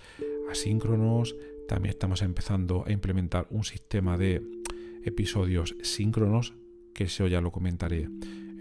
asíncronos, 0.50 1.36
también 1.68 1.90
estamos 1.90 2.22
empezando 2.22 2.84
a 2.86 2.92
implementar 2.92 3.46
un 3.50 3.64
sistema 3.64 4.16
de 4.16 4.63
episodios 5.04 5.76
síncronos, 5.82 6.54
que 6.94 7.04
eso 7.04 7.26
ya 7.26 7.40
lo 7.40 7.52
comentaré 7.52 8.08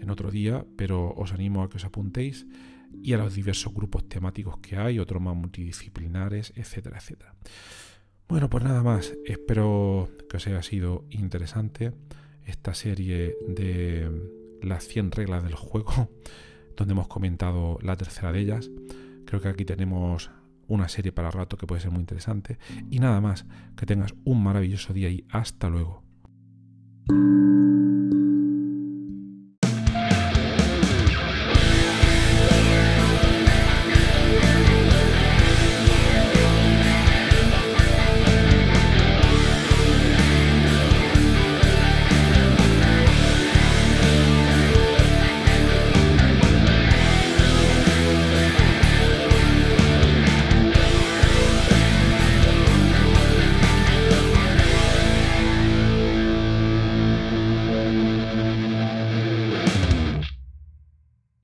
en 0.00 0.10
otro 0.10 0.30
día, 0.30 0.66
pero 0.76 1.12
os 1.14 1.32
animo 1.32 1.62
a 1.62 1.68
que 1.68 1.78
os 1.78 1.84
apuntéis 1.84 2.46
y 3.02 3.12
a 3.12 3.18
los 3.18 3.34
diversos 3.34 3.72
grupos 3.72 4.08
temáticos 4.08 4.58
que 4.58 4.76
hay, 4.76 4.98
otros 4.98 5.20
más 5.20 5.34
multidisciplinares, 5.34 6.52
etcétera, 6.56 6.98
etcétera. 6.98 7.34
Bueno, 8.28 8.48
pues 8.48 8.64
nada 8.64 8.82
más, 8.82 9.14
espero 9.24 10.08
que 10.28 10.36
os 10.36 10.46
haya 10.46 10.62
sido 10.62 11.04
interesante 11.10 11.92
esta 12.44 12.74
serie 12.74 13.34
de 13.48 14.10
las 14.62 14.86
100 14.86 15.12
reglas 15.12 15.44
del 15.44 15.54
juego, 15.54 16.10
donde 16.76 16.92
hemos 16.92 17.08
comentado 17.08 17.78
la 17.82 17.96
tercera 17.96 18.32
de 18.32 18.40
ellas. 18.40 18.70
Creo 19.26 19.40
que 19.40 19.48
aquí 19.48 19.64
tenemos 19.64 20.30
una 20.66 20.88
serie 20.88 21.12
para 21.12 21.30
rato 21.30 21.56
que 21.56 21.66
puede 21.66 21.82
ser 21.82 21.90
muy 21.90 22.00
interesante. 22.00 22.58
Y 22.90 22.98
nada 22.98 23.20
más, 23.20 23.46
que 23.76 23.86
tengas 23.86 24.14
un 24.24 24.42
maravilloso 24.42 24.92
día 24.92 25.10
y 25.10 25.24
hasta 25.30 25.68
luego. 25.68 26.03
thank 27.08 27.18
you 27.18 27.93